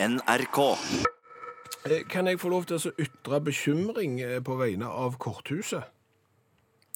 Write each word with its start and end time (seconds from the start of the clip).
NRK. 0.00 0.58
Eh, 1.86 2.04
Kan 2.10 2.26
jeg 2.26 2.38
få 2.40 2.48
lov 2.52 2.64
til 2.70 2.78
å 2.78 2.92
ytre 3.02 3.40
bekymring 3.42 4.20
eh, 4.22 4.38
på 4.44 4.54
vegne 4.60 4.86
av 4.86 5.16
korthuset? 5.18 5.88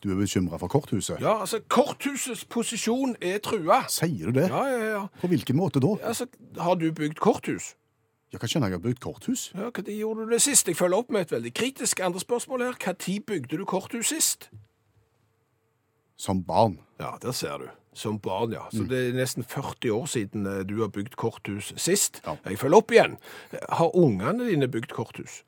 Du 0.03 0.11
er 0.11 0.19
bekymra 0.19 0.59
for 0.59 0.71
korthuset? 0.71 1.19
Ja, 1.23 1.41
altså, 1.43 1.61
korthusets 1.71 2.45
posisjon 2.51 3.17
er 3.23 3.39
trua. 3.43 3.83
Sier 3.91 4.31
du 4.31 4.39
det? 4.39 4.49
Ja, 4.51 4.63
ja, 4.71 4.87
ja. 4.97 5.03
På 5.21 5.31
hvilken 5.31 5.59
måte 5.59 5.83
da? 5.83 5.97
Altså, 6.07 6.27
har 6.59 6.79
du 6.79 6.89
bygd 6.95 7.19
korthus? 7.23 7.73
Jeg 8.33 8.41
kan 8.41 8.49
skjønne 8.49 8.71
jeg 8.71 8.79
har 8.79 8.87
bygd 8.87 9.03
korthus. 9.05 9.49
Ja, 9.55 9.69
Når 9.75 9.93
gjorde 9.99 10.25
du 10.27 10.31
det 10.33 10.41
sist? 10.43 10.69
Jeg 10.71 10.79
følger 10.79 11.03
opp 11.03 11.11
med 11.11 11.27
et 11.27 11.35
veldig 11.35 11.53
kritisk 11.55 12.01
andre 12.01 12.21
spørsmål 12.23 12.63
her. 12.71 12.79
Når 12.87 13.21
bygde 13.27 13.59
du 13.59 13.65
korthus 13.65 14.15
sist? 14.15 14.51
Som 16.17 16.43
barn. 16.45 16.79
Ja, 17.01 17.17
der 17.23 17.33
ser 17.33 17.59
du. 17.59 17.69
Som 17.95 18.19
barn, 18.19 18.53
ja. 18.53 18.65
Så 18.73 18.87
det 18.89 18.99
er 19.09 19.17
nesten 19.17 19.45
40 19.45 19.91
år 19.93 20.07
siden 20.09 20.47
eh, 20.49 20.61
du 20.65 20.79
har 20.81 20.89
bygd 20.93 21.17
korthus 21.21 21.73
sist. 21.77 22.23
Ja. 22.27 22.39
Jeg 22.49 22.59
følger 22.59 22.81
opp 22.81 22.93
igjen. 22.95 23.19
Har 23.69 23.97
ungene 23.97 24.47
dine 24.49 24.69
bygd 24.69 24.95
korthus? 24.97 25.43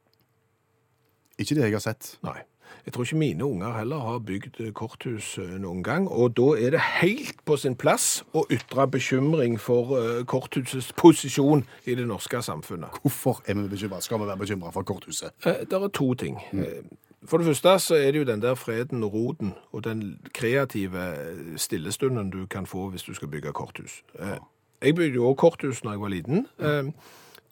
Ikke 1.40 1.56
det 1.56 1.64
jeg 1.64 1.78
har 1.78 1.84
sett. 1.84 2.18
Nei. 2.26 2.42
Jeg 2.84 2.92
tror 2.92 3.06
ikke 3.06 3.16
mine 3.16 3.46
unger 3.46 3.72
heller 3.78 4.02
har 4.04 4.20
bygd 4.28 4.60
eh, 4.60 4.72
korthus 4.76 5.38
eh, 5.40 5.54
noen 5.62 5.80
gang, 5.86 6.04
og 6.08 6.34
da 6.36 6.50
er 6.60 6.76
det 6.76 6.82
helt 7.00 7.40
på 7.48 7.56
sin 7.56 7.78
plass 7.80 8.20
å 8.36 8.44
ytre 8.52 8.84
bekymring 8.92 9.56
for 9.60 9.96
korthusets 10.28 10.92
posisjon 11.00 11.64
i 11.88 11.96
det 11.96 12.04
norske 12.10 12.42
samfunnet. 12.44 13.00
Hvorfor 13.00 13.40
er 13.48 13.56
vi 13.56 13.70
bekymret? 13.72 14.04
skal 14.04 14.20
vi 14.20 14.28
være 14.28 14.42
bekymra 14.44 14.74
for 14.74 14.84
korthuset? 14.84 15.32
Det 15.44 15.72
er 15.72 15.88
to 15.96 16.12
ting. 16.14 16.36
Eh, 16.52 16.84
For 17.26 17.38
det 17.40 17.46
første 17.46 17.78
så 17.80 17.94
er 17.96 18.10
det 18.12 18.18
jo 18.20 18.24
den 18.28 18.42
der 18.42 18.54
freden 18.54 19.04
og 19.06 19.12
roden 19.14 19.54
og 19.72 19.84
den 19.84 20.18
kreative 20.36 21.04
eh, 21.16 21.54
stillestunden 21.56 22.30
du 22.30 22.46
kan 22.46 22.66
få 22.66 22.90
hvis 22.92 23.02
du 23.06 23.14
skal 23.14 23.28
bygge 23.32 23.52
korthus. 23.52 24.02
Ja. 24.18 24.38
Jeg 24.84 24.94
bygde 24.94 25.14
jo 25.14 25.28
også 25.30 25.40
korthus 25.40 25.84
når 25.84 25.92
jeg 25.96 26.00
var 26.00 26.08
liten. 26.12 26.46
Ja. 26.60 26.82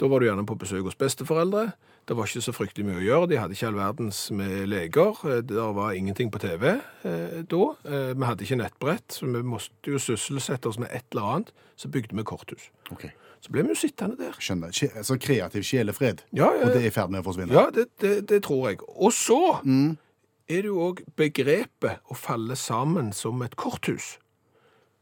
Da 0.00 0.08
var 0.08 0.18
du 0.18 0.26
gjerne 0.26 0.44
på 0.46 0.54
besøk 0.58 0.82
hos 0.84 0.94
besteforeldre. 0.98 1.70
Det 2.08 2.16
var 2.18 2.26
ikke 2.26 2.42
så 2.42 2.52
fryktelig 2.52 2.84
mye 2.88 2.98
å 2.98 3.04
gjøre. 3.04 3.26
De 3.30 3.36
hadde 3.38 3.54
ikke 3.54 3.68
all 3.70 3.76
verdens 3.78 4.18
med 4.34 4.66
leger. 4.66 5.20
Eh, 5.24 5.40
Det 5.46 5.66
var 5.76 5.92
ingenting 5.96 6.32
på 6.34 6.38
TV 6.42 6.64
eh, 7.04 7.42
da. 7.48 7.62
Eh, 7.86 8.12
Vi 8.18 8.24
hadde 8.26 8.44
ikke 8.44 8.58
nettbrett, 8.60 9.08
så 9.14 9.26
vi 9.30 9.42
måtte 9.46 9.86
jo 9.94 9.98
sysselsette 10.02 10.68
oss 10.68 10.78
med 10.82 10.88
et 10.90 11.04
eller 11.12 11.22
annet. 11.36 11.52
Så 11.76 11.88
bygde 11.88 12.16
vi 12.16 12.22
korthus. 12.22 12.68
Ok, 12.90 13.06
Så 13.42 13.50
ble 13.50 13.64
vi 13.66 13.72
jo 13.74 13.78
sittende 13.80 14.14
der. 14.20 14.36
Skjønner. 14.38 14.70
Kje- 14.70 14.92
Altså 15.00 15.16
kreativ 15.18 15.64
sjelefred. 15.66 16.20
Ja, 16.32 16.52
ja. 16.54 16.66
Og 16.68 16.72
det 16.76 16.82
er 16.84 16.86
i 16.86 16.94
ferd 16.94 17.10
med 17.10 17.24
å 17.24 17.26
forsvinne. 17.26 17.52
Ja, 17.56 17.64
det, 17.74 17.88
det, 18.02 18.12
det 18.30 18.42
tror 18.46 18.68
jeg. 18.70 18.78
Og 18.86 19.10
så 19.12 19.38
er 19.66 20.60
det 20.62 20.68
jo 20.70 20.78
òg 20.88 21.02
begrepet 21.18 21.98
å 22.12 22.14
falle 22.18 22.54
sammen 22.58 23.10
som 23.16 23.42
et 23.42 23.56
korthus, 23.58 24.16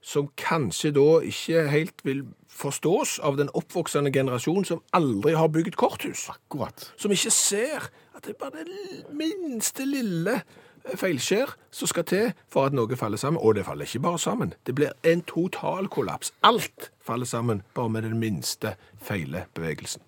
som 0.01 0.31
kanskje 0.41 0.95
da 0.97 1.05
ikke 1.29 1.67
helt 1.69 2.01
vil 2.07 2.23
forstås 2.49 3.19
av 3.25 3.37
den 3.37 3.51
oppvoksende 3.57 4.13
generasjon 4.15 4.65
som 4.69 4.81
aldri 4.97 5.35
har 5.37 5.53
bygd 5.53 5.77
korthus. 5.81 6.25
Akkurat. 6.33 6.89
Som 6.97 7.13
ikke 7.13 7.31
ser 7.35 7.91
at 8.17 8.25
det 8.25 8.35
er 8.35 8.41
bare 8.41 8.65
det 8.65 9.05
minste 9.17 9.85
lille 9.89 10.41
feilskjær 10.97 11.55
som 11.75 11.91
skal 11.91 12.07
til 12.09 12.31
for 12.51 12.69
at 12.69 12.77
noe 12.77 12.99
faller 12.99 13.21
sammen. 13.21 13.41
Og 13.43 13.57
det 13.59 13.67
faller 13.67 13.89
ikke 13.89 14.05
bare 14.07 14.19
sammen. 14.19 14.55
Det 14.67 14.75
blir 14.75 14.95
en 15.07 15.23
total 15.29 15.89
kollaps. 15.89 16.33
Alt 16.43 16.91
faller 17.05 17.27
sammen 17.27 17.63
bare 17.75 17.91
med 17.91 18.09
den 18.09 18.19
minste 18.21 18.77
feilebevegelsen. 19.03 20.03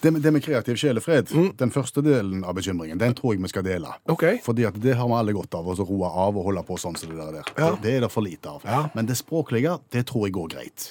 Det 0.00 0.10
med, 0.10 0.22
det 0.24 0.30
med 0.32 0.40
kreativ 0.40 0.78
sjelefred, 0.80 1.28
den 1.60 1.70
første 1.70 2.00
delen 2.00 2.40
av 2.48 2.54
bekymringen, 2.56 2.96
den 2.98 3.12
tror 3.14 3.34
jeg 3.34 3.42
vi 3.44 3.50
skal 3.52 3.66
dele. 3.66 3.90
Okay. 4.08 4.38
Fordi 4.40 4.64
at 4.64 4.78
det 4.80 4.94
har 4.96 5.08
vi 5.10 5.18
alle 5.18 5.34
godt 5.36 5.58
av, 5.58 5.68
å 5.68 5.74
roe 5.76 6.08
av 6.08 6.38
og 6.40 6.46
holde 6.46 6.62
på 6.64 6.78
sånn 6.80 6.96
som 6.96 7.12
det 7.12 7.18
der. 7.20 7.34
der. 7.36 7.50
Ja. 7.58 7.68
Det, 7.74 7.82
det 7.84 7.92
er 7.98 8.06
det 8.06 8.10
for 8.14 8.24
lite 8.24 8.54
av. 8.54 8.64
Ja. 8.64 8.86
Men 8.94 9.10
det 9.10 9.18
språklige, 9.20 9.76
det 9.92 10.06
tror 10.08 10.24
jeg 10.24 10.36
går 10.38 10.48
greit. 10.56 10.86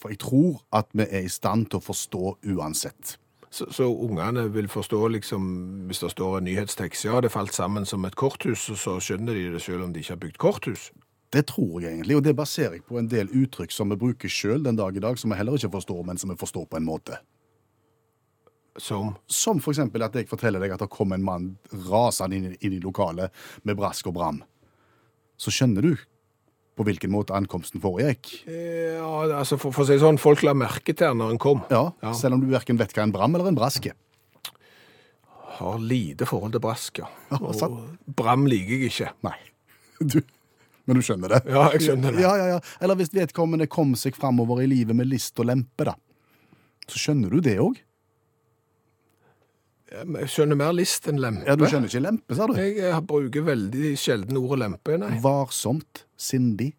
For 0.00 0.14
jeg 0.14 0.22
tror 0.24 0.62
at 0.72 0.88
vi 0.96 1.04
er 1.04 1.26
i 1.26 1.32
stand 1.32 1.68
til 1.70 1.82
å 1.82 1.84
forstå 1.84 2.32
uansett. 2.54 3.18
Så, 3.52 3.66
så 3.68 3.84
ungene 3.84 4.46
vil 4.48 4.68
forstå, 4.72 4.98
liksom, 5.12 5.42
hvis 5.88 6.00
det 6.00 6.10
står 6.14 6.38
en 6.38 6.46
nyhetstekst, 6.48 7.04
ja, 7.04 7.18
det 7.20 7.34
falt 7.34 7.52
sammen 7.52 7.84
som 7.84 8.04
et 8.08 8.16
korthus, 8.16 8.64
så 8.80 8.96
skjønner 8.96 9.36
de 9.36 9.50
det 9.52 9.60
selv 9.60 9.84
om 9.84 9.92
de 9.92 10.00
ikke 10.00 10.14
har 10.14 10.22
bygd 10.22 10.38
korthus. 10.40 10.86
Det 11.32 11.44
tror 11.48 11.82
jeg 11.82 11.92
egentlig, 11.92 12.16
og 12.16 12.24
det 12.24 12.32
baserer 12.36 12.78
jeg 12.78 12.86
på 12.88 12.96
en 13.00 13.10
del 13.12 13.28
uttrykk 13.28 13.72
som 13.72 13.92
vi 13.92 13.98
bruker 14.00 14.32
sjøl 14.32 14.64
den 14.64 14.80
dag 14.80 14.96
i 14.96 15.02
dag, 15.04 15.20
som 15.20 15.32
vi 15.32 15.36
heller 15.36 15.56
ikke 15.60 15.72
forstår, 15.76 16.00
men 16.08 16.20
som 16.20 16.32
vi 16.32 16.38
forstår 16.40 16.64
på 16.68 16.80
en 16.80 16.88
måte. 16.88 17.20
Som 18.80 19.16
Som 19.28 19.60
for 19.60 19.72
eksempel 19.72 20.02
at 20.04 20.16
jeg 20.16 20.28
forteller 20.28 20.60
deg 20.60 20.72
at 20.72 20.80
det 20.80 20.88
kom 20.92 21.12
en 21.12 21.24
mann 21.24 21.50
rasende 21.90 22.36
inn, 22.36 22.56
inn 22.60 22.78
i 22.78 22.80
lokalet 22.80 23.32
med 23.64 23.76
brask 23.76 24.08
og 24.08 24.16
bram. 24.16 24.40
Så 25.36 25.52
skjønner 25.52 25.84
du 25.84 25.92
på 26.78 26.86
hvilken 26.88 27.12
måte 27.12 27.34
ankomsten 27.36 27.82
foregikk. 27.82 28.30
Ja, 28.48 29.08
altså, 29.38 29.58
for, 29.60 29.74
for 29.76 29.84
å 29.84 29.88
si 29.90 29.98
sånn, 30.00 30.16
folk 30.20 30.40
la 30.46 30.54
merke 30.56 30.94
til 30.96 31.10
han 31.10 31.18
når 31.20 31.34
han 31.34 31.40
kom. 31.42 31.60
Ja, 31.72 31.84
Ja. 32.02 32.12
Selv 32.16 32.38
om 32.38 32.44
du 32.44 32.48
verken 32.52 32.78
vet 32.80 32.94
hva 32.96 33.04
en 33.04 33.12
bram 33.12 33.34
eller 33.36 33.50
en 33.52 33.58
brask 33.58 33.90
er. 33.90 33.96
Har 35.58 35.76
lite 35.78 36.24
forhold 36.26 36.54
til 36.56 36.62
brask, 36.64 37.02
ja. 37.02 37.10
Ja, 37.30 37.52
sant. 37.54 37.98
Bram 38.16 38.46
liker 38.48 38.72
jeg 38.86 38.92
ikke. 38.92 39.10
Nei. 39.28 39.36
Du, 40.02 40.16
men 40.88 40.98
du 40.98 41.04
skjønner 41.06 41.30
det? 41.36 41.38
Ja, 41.52 41.68
jeg 41.76 41.84
skjønner 41.84 42.16
det. 42.16 42.22
Ja, 42.24 42.32
ja, 42.40 42.46
ja. 42.56 42.60
Eller 42.82 42.96
hvis 42.98 43.12
vedkommende 43.14 43.68
kom 43.70 43.92
seg 43.94 44.16
framover 44.18 44.64
i 44.64 44.66
livet 44.66 44.96
med 44.98 45.06
list 45.06 45.38
og 45.38 45.46
lempe, 45.46 45.84
da. 45.86 45.92
Så 46.90 46.98
skjønner 46.98 47.30
du 47.30 47.38
det 47.44 47.54
òg? 47.62 47.76
Jeg 49.92 50.28
skjønner 50.32 50.56
mer 50.56 50.72
list 50.76 51.08
enn 51.10 51.20
lempe. 51.20 51.44
Ja, 51.48 51.56
du 51.58 51.66
skjønner 51.68 51.90
ikke 51.90 52.00
lempe, 52.02 52.36
sa 52.36 52.46
du? 52.48 52.54
Jeg 52.56 53.02
bruker 53.08 53.44
veldig 53.44 53.92
sjelden 54.00 54.38
ordet 54.40 54.62
lempe, 54.64 54.96
nei. 55.00 55.10
Varsomt, 55.24 56.06
sindig. 56.16 56.72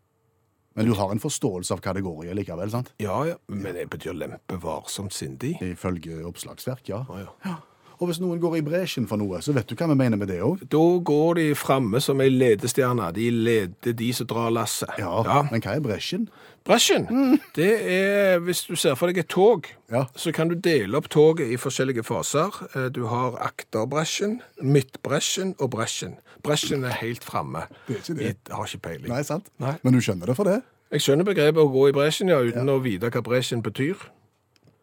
Men 0.73 0.87
du 0.89 0.95
har 0.97 1.11
en 1.13 1.21
forståelse 1.21 1.75
av 1.75 1.83
i 2.25 2.33
likevel, 2.33 2.71
sant? 2.73 2.89
Ja, 3.03 3.19
ja, 3.29 3.35
men 3.53 3.75
det 3.77 3.85
betyr 3.93 4.15
lempe 4.17 4.57
varsomt 4.57 5.13
sindig. 5.13 5.53
Ifølge 5.61 6.23
oppslagsverk, 6.25 6.89
ja. 6.89 7.03
Ja, 7.09 7.27
ja. 7.45 7.59
Og 8.03 8.09
hvis 8.09 8.17
noen 8.19 8.39
går 8.43 8.57
i 8.59 8.61
bresjen 8.65 9.05
for 9.07 9.15
noe, 9.21 9.37
så 9.39 9.53
vet 9.55 9.69
du 9.69 9.77
hva 9.79 9.85
vi 9.87 9.95
mener 9.95 10.19
med 10.19 10.27
det 10.27 10.41
òg. 10.43 10.65
Da 10.67 10.81
går 11.07 11.37
de 11.39 11.45
framme 11.55 12.01
som 12.03 12.19
ei 12.19 12.27
ledestjerne. 12.33 13.05
De 13.15 13.29
leder 13.31 13.93
de 13.95 14.09
som 14.17 14.27
drar 14.27 14.49
lasset. 14.51 14.89
Ja, 14.99 15.21
men 15.47 15.63
hva 15.63 15.77
er 15.77 15.85
bresjen? 15.85 16.25
Bresjen, 16.67 17.07
det 17.55 17.69
er 17.93 18.39
hvis 18.43 18.65
du 18.67 18.75
ser 18.79 18.95
for 18.99 19.07
deg 19.11 19.21
et 19.23 19.29
tog, 19.31 19.67
Ja. 19.91 20.05
så 20.15 20.33
kan 20.35 20.47
du 20.51 20.55
dele 20.55 20.95
opp 20.99 21.07
toget 21.11 21.47
i 21.51 21.57
forskjellige 21.59 22.03
faser. 22.03 22.51
Eh, 22.75 22.89
Du 22.89 23.05
har 23.07 23.37
akterbresjen, 23.39 24.41
midtbresjen 24.61 25.55
og 25.59 25.71
bresjen. 25.71 26.17
Bresjen 26.43 26.83
er 26.83 26.95
helt 26.99 27.23
framme. 27.23 27.67
Det 27.87 27.95
er 27.95 27.99
ikke 28.01 28.17
det. 28.19 28.25
Jeg 28.49 28.55
har 28.55 28.65
ikke 28.67 28.81
peiling. 28.89 29.09
Nei, 29.13 29.21
sant? 29.23 29.47
Nei. 29.63 29.77
Men 29.83 29.93
du 29.95 29.99
skjønner 30.03 30.25
det 30.27 30.35
for 30.35 30.43
det? 30.49 30.59
Jeg 30.91 31.01
skjønner 31.01 31.25
begrepet 31.25 31.57
å 31.63 31.71
gå 31.71 31.87
i 31.89 31.95
bresjen, 31.95 32.27
ja, 32.29 32.39
uten 32.43 32.67
å 32.69 32.81
vite 32.83 33.09
hva 33.09 33.23
bresjen 33.25 33.63
betyr. 33.63 33.95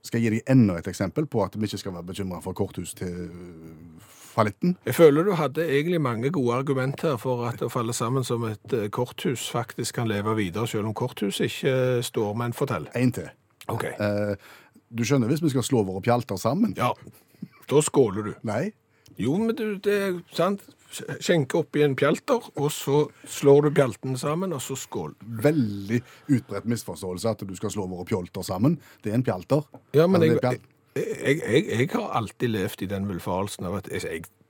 Skal 0.03 0.21
jeg 0.21 0.31
gi 0.31 0.39
deg 0.39 0.53
enda 0.55 0.79
et 0.81 0.89
eksempel 0.89 1.27
på 1.29 1.43
at 1.45 1.57
vi 1.59 1.69
ikke 1.69 1.81
skal 1.83 1.95
være 1.99 2.09
bekymra 2.13 2.41
for 2.45 2.57
korthus 2.57 2.95
til 2.97 3.11
øh, 3.27 4.01
fallitten? 4.35 4.77
Jeg 4.87 4.95
føler 4.95 5.27
du 5.27 5.35
hadde 5.37 5.67
egentlig 5.67 6.01
mange 6.01 6.31
gode 6.31 6.57
argumenter 6.57 7.19
for 7.21 7.45
at 7.49 7.63
å 7.63 7.69
falle 7.73 7.93
sammen 7.97 8.25
som 8.25 8.47
et 8.49 8.77
eh, 8.77 8.89
korthus 8.89 9.51
faktisk 9.53 10.01
kan 10.01 10.09
leve 10.09 10.37
videre, 10.39 10.69
selv 10.71 10.89
om 10.89 10.97
korthuset 10.97 11.51
ikke 11.51 12.03
står, 12.07 12.35
men 12.41 12.57
fortell. 12.57 12.89
En 12.97 13.13
til. 13.13 13.29
Ok. 13.69 13.85
Eh, 13.93 14.35
du 14.91 15.05
skjønner 15.07 15.31
hvis 15.31 15.45
vi 15.45 15.53
skal 15.53 15.67
slå 15.67 15.85
våre 15.87 16.03
pjalter 16.05 16.41
sammen? 16.41 16.75
Ja, 16.79 16.95
da 17.71 17.83
skåler 17.85 18.31
du. 18.31 18.33
Nei? 18.49 18.71
Jo, 19.21 19.37
men 19.37 19.53
du, 19.57 19.77
det 19.85 19.97
er 20.01 20.21
sant. 20.35 20.65
Skjenke 20.91 21.61
oppi 21.61 21.85
en 21.87 21.93
pjalter, 21.95 22.43
og 22.59 22.71
så 22.75 23.05
slår 23.31 23.69
du 23.69 23.71
pjaltene 23.77 24.19
sammen, 24.19 24.51
og 24.57 24.63
så 24.65 24.75
skål. 24.75 25.13
Veldig 25.45 26.01
utbredt 26.35 26.67
misforståelse 26.73 27.31
at 27.31 27.45
du 27.47 27.55
skal 27.59 27.71
slå 27.71 27.87
våre 27.93 28.07
pjolter 28.09 28.43
sammen. 28.43 28.75
Det 29.05 29.13
er 29.13 29.21
en 29.21 29.27
pjalter. 29.27 29.63
Ja, 29.95 30.09
men 30.11 30.25
jeg, 30.27 30.41
pjalt... 30.43 30.67
jeg, 30.99 31.37
jeg, 31.47 31.67
jeg 31.71 31.91
har 31.95 32.11
alltid 32.19 32.51
levd 32.57 32.83
i 32.83 32.91
den 32.91 33.07
villfarelsen 33.11 33.69
av 33.71 33.79
at 33.79 33.93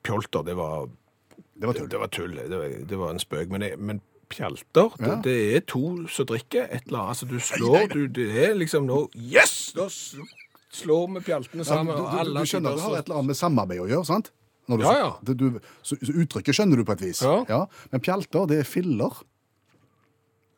pjolter, 0.02 0.46
det 0.48 0.56
var, 0.56 0.88
Det 1.60 1.68
var 1.68 1.76
tull. 1.76 1.88
det 1.92 1.98
var 2.00 2.08
tull. 2.08 2.34
Det 2.48 2.56
var, 2.62 2.76
det 2.88 2.98
var 3.04 3.10
en 3.12 3.20
spøk. 3.20 3.52
Men, 3.52 3.66
men 3.76 4.00
pjalter, 4.32 4.96
det, 4.96 5.06
Ja. 5.10 5.20
det 5.24 5.36
er 5.56 5.60
to 5.68 5.84
som 6.08 6.26
drikker 6.32 6.68
et 6.70 6.86
eller 6.88 7.02
annet. 7.04 7.08
Altså, 7.12 7.26
du 7.26 7.38
slår, 7.40 7.88
du, 7.92 8.06
det 8.06 8.30
er 8.48 8.54
liksom 8.56 8.86
nå 8.88 9.10
Yes! 9.14 9.74
Da 9.76 9.88
slår 9.90 11.08
vi 11.18 11.20
pjaltene 11.26 11.64
Ja, 11.66 11.72
sammen. 11.74 11.96
du, 11.96 12.02
du, 12.02 12.18
alle 12.24 12.40
du 12.40 12.46
skjønner 12.48 12.76
det 12.78 12.84
har 12.86 12.96
et 12.96 13.08
eller 13.10 13.18
annet 13.20 13.34
med 13.34 13.36
samarbeid 13.44 13.80
å 13.84 13.88
gjøre, 13.90 14.06
sant? 14.08 14.32
Når 14.70 14.80
du, 14.80 14.86
Ja, 14.86 14.94
ja. 15.00 15.10
Det, 15.26 15.36
du, 15.40 15.58
så, 15.82 15.98
så 15.98 16.14
uttrykket 16.22 16.56
skjønner 16.56 16.80
du 16.80 16.86
på 16.86 16.94
et 16.94 17.04
vis. 17.08 17.24
Ja. 17.26 17.64
Men 17.90 18.04
pjalter, 18.06 18.46
det 18.50 18.62
er 18.62 18.68
filler. 18.68 19.20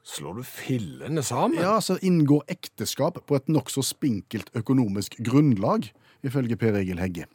Slår 0.03 0.41
du 0.41 0.47
fillene 0.47 1.23
sammen? 1.23 1.61
Ja, 1.62 1.76
så 1.81 1.97
inngår 2.03 2.43
ekteskap 2.50 3.20
på 3.26 3.38
et 3.38 3.50
nokså 3.53 3.85
spinkelt 3.87 4.50
økonomisk 4.59 5.14
grunnlag, 5.23 5.87
ifølge 6.26 6.59
Per 6.59 6.81
Egil 6.81 7.00
Hegge. 7.03 7.29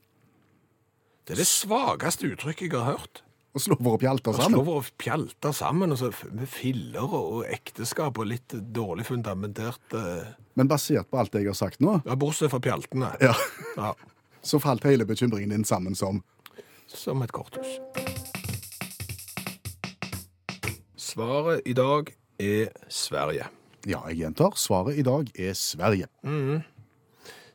Det 1.28 1.36
er 1.36 1.42
det 1.42 1.48
svakeste 1.48 2.28
uttrykket 2.32 2.70
jeg 2.70 2.76
har 2.76 2.98
hørt. 2.98 3.24
Å 3.58 3.62
slå 3.64 3.78
våre 3.82 3.98
pjalter 4.02 4.36
Å 4.36 4.50
slå 4.52 4.62
våre 4.68 4.92
pjalter 5.02 5.56
sammen, 5.56 5.94
og 5.96 6.00
så 6.00 6.12
med 6.30 6.50
filler 6.52 7.08
og 7.08 7.48
ekteskap 7.50 8.20
og 8.20 8.30
litt 8.30 8.54
dårlig 8.76 9.08
fundamentert 9.08 9.96
uh... 9.98 10.28
Men 10.60 10.70
basert 10.70 11.10
på 11.10 11.18
alt 11.22 11.36
jeg 11.38 11.48
har 11.48 11.58
sagt 11.58 11.82
nå, 11.82 11.98
Ja, 12.06 12.18
bortsett 12.20 12.52
fra 12.54 12.62
pjaltene. 12.64 13.16
ja, 13.24 13.34
Ja, 13.80 13.96
så 14.48 14.60
falt 14.64 14.86
hele 14.88 15.08
bekymringen 15.10 15.56
din 15.56 15.66
sammen 15.68 15.98
som 15.98 16.22
som 16.88 17.22
et 17.22 17.32
korthus. 17.32 17.78
Svaret 20.96 21.62
i 21.66 21.74
dag 21.74 22.12
er 22.40 22.74
Sverige. 22.90 23.48
Ja, 23.88 24.02
jeg 24.08 24.18
gjentar. 24.18 24.56
Svaret 24.56 24.98
i 24.98 25.06
dag 25.06 25.30
er 25.40 25.54
Sverige. 25.54 26.08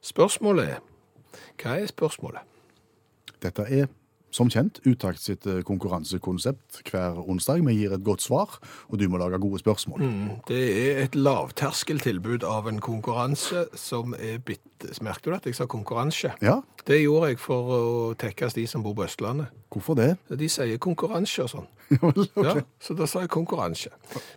Spørsmålet 0.03 0.77
er 0.77 0.79
Hva 1.63 1.77
er 1.79 1.87
spørsmålet? 1.87 2.41
Dette 3.43 3.67
er 3.69 3.91
som 4.33 4.49
kjent 4.51 4.81
Utakt 4.89 5.21
sitt 5.21 5.47
eh, 5.47 5.61
konkurransekonsept 5.67 6.81
hver 6.89 7.21
onsdag. 7.29 7.63
Vi 7.67 7.77
gir 7.77 7.93
et 7.95 8.05
godt 8.05 8.25
svar, 8.25 8.57
og 8.89 8.99
du 8.99 9.07
må 9.13 9.21
lage 9.21 9.39
gode 9.43 9.61
spørsmål. 9.61 10.07
Det 10.49 10.63
er 10.87 11.03
et 11.05 11.19
lavterskeltilbud 11.19 12.47
av 12.49 12.71
en 12.71 12.81
konkurranse 12.83 13.67
som 13.79 14.17
er 14.19 14.41
bitte 14.41 14.72
Merket 15.03 15.25
du 15.25 15.35
at 15.37 15.47
jeg 15.47 15.57
sa 15.59 15.67
konkurranse? 15.71 16.33
Ja, 16.43 16.61
Det 16.87 16.99
gjorde 16.99 17.29
jeg 17.31 17.39
for 17.39 17.69
å 17.77 17.83
tekkes 18.19 18.57
de 18.57 18.67
som 18.67 18.83
bor 18.83 18.95
på 18.99 19.05
Østlandet. 19.07 19.47
hvorfor 19.71 19.95
det? 19.97 20.17
De 20.29 20.49
sier 20.49 20.79
konkurranse 20.83 21.45
og 21.45 21.51
sånn. 21.51 21.69
okay. 22.03 22.43
Ja, 22.43 22.55
så 22.81 22.95
da 22.99 23.07
sa 23.07 23.23
jeg 23.23 23.31
konkurranse. 23.33 23.93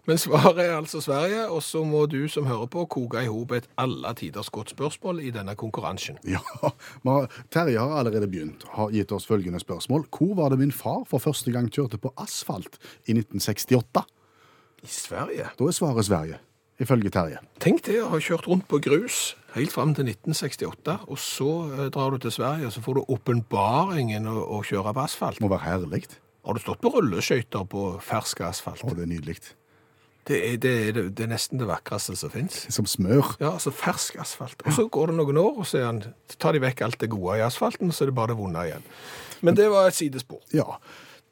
Men 0.06 0.20
svaret 0.22 0.62
er 0.66 0.76
altså 0.78 1.02
Sverige, 1.02 1.48
og 1.50 1.64
så 1.64 1.84
må 1.88 2.06
du 2.12 2.28
som 2.30 2.46
hører 2.46 2.68
på 2.72 2.86
koke 2.86 3.24
i 3.24 3.30
hop 3.32 3.52
et 3.58 3.68
alle 3.82 4.14
tiders 4.16 4.50
godt 4.54 4.76
spørsmål 4.76 5.24
i 5.26 5.32
denne 5.36 5.56
konkurransen. 5.56 6.20
Ja, 6.28 6.42
Terje 7.54 7.80
har 7.80 7.98
allerede 8.00 8.30
begynt, 8.30 8.66
har 8.76 8.92
gitt 8.94 9.12
oss 9.16 9.26
følgende 9.26 9.60
spørsmål. 9.60 10.06
Hvor 10.12 10.36
var 10.36 10.54
det 10.54 10.60
min 10.60 10.72
far 10.76 11.04
for 11.10 11.24
første 11.24 11.52
gang 11.52 11.72
kjørte 11.72 11.98
på 12.02 12.14
asfalt 12.22 12.78
i 13.08 13.16
1968? 13.18 14.06
I 14.86 14.92
Sverige? 14.92 15.50
Da 15.58 15.66
er 15.66 15.76
svaret 15.76 16.06
Sverige, 16.06 16.40
ifølge 16.82 17.12
Terje. 17.14 17.42
Tenk 17.64 17.84
det 17.88 18.00
å 18.04 18.12
ha 18.14 18.20
kjørt 18.22 18.48
rundt 18.50 18.68
på 18.72 18.82
grus 18.84 19.34
helt 19.56 19.72
fram 19.72 19.94
til 19.96 20.10
1968, 20.12 20.98
og 21.08 21.20
så 21.22 21.52
eh, 21.72 21.90
drar 21.94 22.12
du 22.12 22.20
til 22.24 22.34
Sverige, 22.36 22.70
og 22.70 22.76
så 22.76 22.84
får 22.84 22.98
du 22.98 23.14
åpenbaringen 23.16 24.28
å, 24.28 24.40
å 24.58 24.64
kjøre 24.68 24.96
på 24.96 25.06
asfalt. 25.06 25.40
Må 25.44 25.52
være 25.52 25.70
herlig. 25.70 26.06
Har 26.46 26.58
du 26.58 26.62
stått 26.62 26.82
på 26.84 26.92
rulleskøyter 26.94 27.64
på 27.72 27.86
fersk 28.06 28.44
asfalt? 28.46 28.84
Å, 28.84 28.96
det 28.98 29.08
er 29.08 29.14
nydelig. 29.14 29.40
Det 30.26 30.38
er, 30.42 30.56
det, 30.58 30.74
er, 30.90 31.00
det 31.14 31.22
er 31.22 31.30
nesten 31.30 31.62
det 31.62 31.68
vakreste 31.70 32.16
som 32.18 32.32
fins. 32.34 32.64
Som 32.74 32.88
smør. 32.90 33.36
Ja, 33.38 33.52
altså 33.54 33.70
fersk 33.74 34.18
asfalt. 34.24 34.64
Og 34.66 34.74
så 34.74 34.88
går 34.90 35.12
det 35.12 35.20
noen 35.20 35.38
år, 35.38 35.60
og 35.62 35.68
så 35.70 35.80
er 35.84 35.88
han, 35.92 36.02
tar 36.42 36.58
de 36.58 36.64
vekk 36.64 36.82
alt 36.88 36.98
det 37.04 37.12
gode 37.14 37.38
i 37.38 37.44
asfalten, 37.46 37.94
så 37.94 38.06
er 38.06 38.10
det 38.10 38.18
bare 38.18 38.34
det 38.34 38.40
vonde 38.40 38.64
igjen. 38.66 38.88
Men 39.46 39.58
det 39.58 39.68
var 39.70 39.92
et 39.92 39.98
sidespor. 39.98 40.42
Ja. 40.56 40.80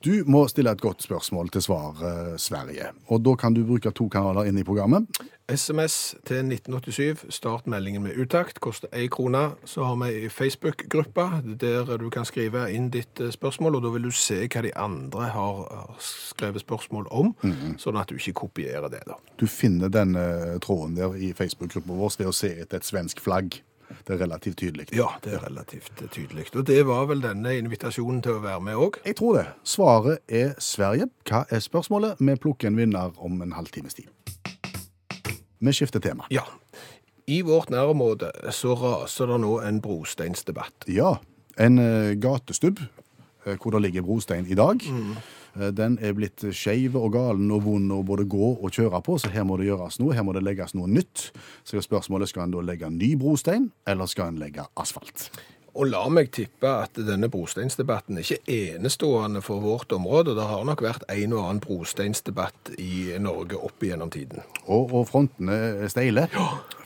Du 0.03 0.23
må 0.27 0.41
stille 0.51 0.71
et 0.71 0.81
godt 0.83 1.03
spørsmål 1.05 1.49
til 1.53 1.63
svar 1.63 1.99
eh, 2.03 2.33
Sverige. 2.37 2.89
Og 3.07 3.21
da 3.23 3.35
kan 3.39 3.55
du 3.55 3.63
bruke 3.63 3.91
to 3.95 4.09
kanaler 4.11 4.49
inn 4.49 4.59
i 4.59 4.65
programmet. 4.67 5.07
SMS 5.47 6.15
til 6.27 6.43
1987, 6.47 7.25
start 7.31 7.67
meldingen 7.67 8.03
med 8.03 8.19
utakt, 8.19 8.59
koster 8.63 8.91
én 8.91 9.07
krone. 9.11 9.53
Så 9.65 9.83
har 9.83 9.95
vi 10.01 10.25
ei 10.25 10.29
Facebook-gruppe 10.29 11.27
der 11.59 11.97
du 11.99 12.09
kan 12.11 12.27
skrive 12.27 12.65
inn 12.75 12.89
ditt 12.91 13.19
eh, 13.23 13.31
spørsmål, 13.31 13.79
og 13.79 13.87
da 13.87 13.93
vil 13.95 14.09
du 14.09 14.11
se 14.11 14.41
hva 14.43 14.65
de 14.65 14.75
andre 14.75 15.29
har 15.31 15.43
har 15.43 15.95
skrevet 15.99 16.63
spørsmål 16.63 17.07
om, 17.11 17.33
sånn 17.79 17.99
at 17.99 18.09
du 18.09 18.17
ikke 18.17 18.35
kopierer 18.43 18.89
det. 18.91 19.03
da. 19.07 19.17
Du 19.39 19.47
finner 19.47 19.91
denne 19.93 20.59
tråden 20.63 20.97
der 20.97 21.15
i 21.15 21.33
Facebook-gruppa 21.37 21.95
vår 21.95 22.17
ved 22.19 22.31
å 22.31 22.35
se 22.35 22.51
etter 22.63 22.81
et 22.81 22.87
svensk 22.87 23.21
flagg. 23.23 23.61
Det 24.07 24.15
er 24.15 24.21
relativt 24.23 24.57
tydelig. 24.57 24.87
Ja, 24.95 25.07
det 25.23 25.33
er 25.37 25.43
relativt 25.45 26.03
tydelig. 26.11 26.47
Og 26.55 26.67
det 26.67 26.81
var 26.87 27.05
vel 27.11 27.23
denne 27.23 27.55
invitasjonen 27.57 28.21
til 28.25 28.37
å 28.37 28.43
være 28.43 28.63
med 28.65 28.79
òg. 28.79 28.99
Jeg 29.05 29.17
tror 29.19 29.37
det. 29.39 29.45
Svaret 29.63 30.23
er 30.27 30.53
Sverige. 30.59 31.09
Hva 31.29 31.43
er 31.49 31.63
spørsmålet? 31.63 32.19
Vi 32.19 32.35
plukker 32.35 32.71
en 32.71 32.79
vinner 32.79 33.13
om 33.17 33.41
en 33.41 33.55
halvtimes 33.57 33.99
tid. 33.99 34.09
Vi 35.63 35.73
skifter 35.73 36.03
tema. 36.03 36.27
Ja. 36.33 36.43
I 37.27 37.41
vårt 37.41 37.69
nærområde 37.71 38.31
så 38.51 38.73
raser 38.75 39.31
det 39.31 39.39
nå 39.45 39.53
en 39.63 39.79
brosteinsdebatt. 39.81 40.89
Ja, 40.91 41.15
en 41.57 41.79
eh, 41.79 42.15
gatestubb 42.19 42.81
hvor 43.45 43.75
det 43.75 43.81
ligger 43.85 44.05
brostein 44.05 44.47
i 44.49 44.57
dag. 44.57 44.83
Mm. 44.83 45.15
Den 45.77 45.99
er 46.01 46.15
blitt 46.17 46.41
skeiv 46.55 46.95
og 46.97 47.11
galen 47.13 47.51
og 47.53 47.65
vond 47.67 47.91
å 47.93 48.01
både 48.05 48.25
gå 48.29 48.53
og 48.55 48.73
kjøre 48.73 49.03
på, 49.05 49.19
så 49.21 49.29
her 49.29 49.45
må 49.45 49.59
det 49.61 49.67
gjøres 49.69 49.99
noe. 50.01 50.15
Her 50.17 50.25
må 50.25 50.33
det 50.33 50.41
legges 50.45 50.73
noe 50.73 50.89
nytt. 50.89 51.27
Så 51.61 51.77
er 51.77 51.85
spørsmålet 51.85 52.31
skal 52.31 52.47
en 52.47 52.55
da 52.55 52.63
legge 52.65 52.89
ny 52.89 53.13
brostein, 53.19 53.69
eller 53.85 54.09
skal 54.09 54.33
en 54.33 54.41
legge 54.41 54.65
asfalt? 54.81 55.29
Og 55.73 55.87
la 55.89 56.03
meg 56.13 56.29
tippe 56.33 56.69
at 56.69 56.97
denne 57.01 57.29
brosteinsdebatten 57.33 58.19
er 58.19 58.27
ikke 58.27 58.57
enestående 58.75 59.41
for 59.41 59.63
vårt 59.63 59.93
område. 59.95 60.35
Det 60.37 60.45
har 60.45 60.65
nok 60.69 60.83
vært 60.85 61.05
en 61.09 61.33
og 61.33 61.47
annen 61.47 61.61
brosteinsdebatt 61.63 62.75
i 62.77 63.17
Norge 63.21 63.57
opp 63.57 63.81
igjennom 63.81 64.13
tiden. 64.13 64.45
Og, 64.67 64.93
og 64.93 65.07
frontene 65.09 65.57
er 65.81 65.89
steile. 65.89 66.27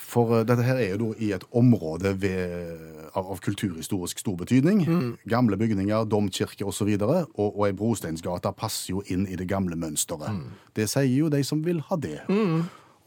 For 0.07 0.39
eh, 0.39 0.45
dette 0.47 0.63
her 0.63 0.79
er 0.79 0.93
jo 0.93 0.99
da 1.01 1.09
i 1.19 1.33
et 1.35 1.43
område 1.57 2.13
ved, 2.21 2.79
av, 3.11 3.33
av 3.35 3.41
kulturhistorisk 3.43 4.23
stor 4.23 4.39
betydning. 4.39 4.85
Gamle 5.27 5.59
bygninger, 5.59 6.07
domkirke 6.07 6.63
osv. 6.63 6.69
Og, 6.69 6.75
så 6.77 6.85
videre, 6.87 7.21
og, 7.35 7.47
og 7.57 7.63
ei 7.67 7.75
brosteinsgate 7.75 8.51
passer 8.57 8.93
jo 8.93 9.05
inn 9.11 9.27
i 9.27 9.37
det 9.39 9.47
gamle 9.49 9.75
mønsteret. 9.79 10.43
Det 10.77 10.85
sier 10.91 11.09
jo 11.09 11.31
de 11.33 11.41
som 11.47 11.63
vil 11.65 11.81
ha 11.89 11.97
det. 11.99 12.19